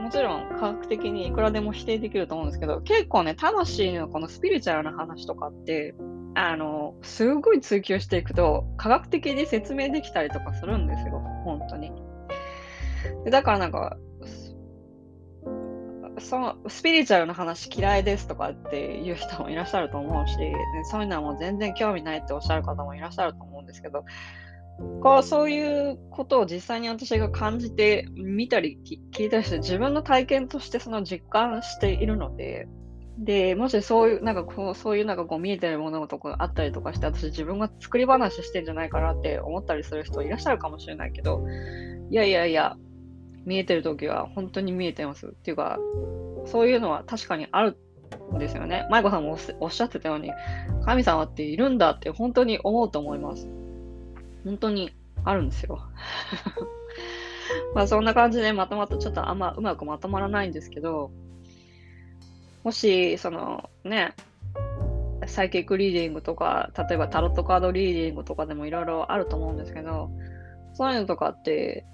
[0.00, 5.94] もちろん科学的にいくらでも否定できると思うんですけど、結構ね、魂のこのスピリチュアルな話とかって、
[6.34, 11.20] あの、すごい追求していくと、科学的に説明できたりとかするんですよ。
[11.44, 11.92] 本当に。
[13.24, 13.96] でだからなんか、
[16.20, 20.34] そのスピリチュアルな話嫌いですとかっていう人もいらっしゃると思うし、
[20.90, 24.04] そういうのはもう全然興味ないっておっしゃる方もいらっしゃると思うんですけど、
[25.02, 28.78] こうそういうことを実際に私が感じて見たり
[29.12, 32.68] 聞いたりして自分の体験としてその実感しているので、
[33.18, 41.44] で、もしそういう、なんかこう、そういうなんかこう見えてるものとかあったりとかして、私自分が作り話してんじゃないかなって思ったりする人いらっしゃるかもしれないけど、
[42.10, 42.76] いやいやいや、
[43.44, 45.26] 見えてる時は本当に見えてます。
[45.26, 45.78] っていうか、
[46.46, 47.76] そういうのは確かにある
[48.32, 48.86] んですよね。
[48.88, 50.30] 舞子さんもおっしゃってたように、
[50.84, 53.50] 神様っているんだって本当に思うと思います。
[54.44, 54.92] 本当に
[55.24, 55.80] あるんですよ。
[57.74, 61.10] まあそんな感じでまとまったちょっとあんまうまくまとまらないんですけど、
[62.64, 64.14] もし、そのね、
[65.26, 70.10] サイキックリーディングとか、例えばタロットカードリーディングとかでもいろいろあると思うんですけど、
[70.74, 71.84] そういうのとかって、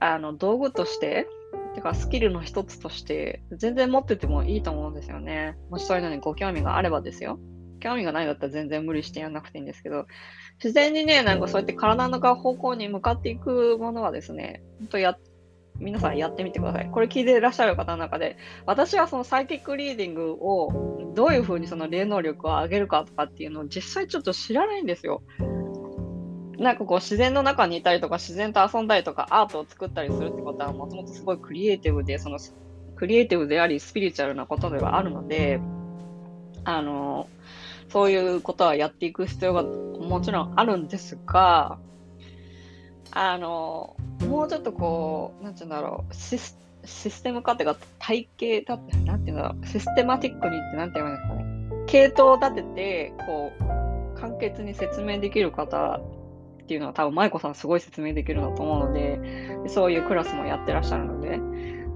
[0.00, 1.26] あの道具として、
[1.74, 5.56] てかスキルの一つとして全然持っててもいいと思うんですよね。
[5.70, 7.38] もしそういうのにご興味があればですよ。
[7.84, 10.06] 興味がないんだったら全然無理してやんなくていいんですけど、
[10.54, 15.18] 自然にね、なんかそうやって体の方向に向かっていくものはですね、本当や、
[15.80, 16.88] 皆さんやってみてください。
[16.90, 25.22] これ聞いていらっしゃる方の中で、私はそのサイキックリーディングをどういうふうにその霊能力を上げるかとかっていうのを実際ちょっと知らないんですよ。
[26.58, 32.38] なんかこう自然の中にいたりとか自然と遊んだりとかアートを作ったりするってことはもともとすごいクリエイティブでその
[32.94, 35.60] クリエイティブでありスピリチュアルなことではあるので
[36.64, 37.28] あの
[37.94, 41.78] そういうことはやっていく必要がもちろんあるんですが
[43.12, 43.96] あの
[44.28, 51.44] もうちょっとこう、なんていうんだろう、シスシステム化っていうか、体系だって、なんていうんだろう、システマティックにってなんて言うんですかね。
[51.86, 53.52] 系統を立てて、こ
[54.16, 56.00] う、簡潔に説明できる方
[56.62, 61.40] っていうのは多分舞子さんすごい説明できるんだと思うので、そういうクラスもやってらっしゃるので、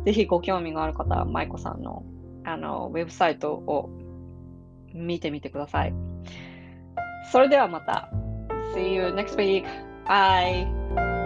[0.04, 2.04] ぜひご興味がある方は舞子さんの
[2.44, 3.90] あのウェブサイトを
[4.92, 5.94] 見てみてください。
[7.30, 8.10] それではまた。
[8.74, 9.64] See you next week.
[10.06, 11.17] Bye.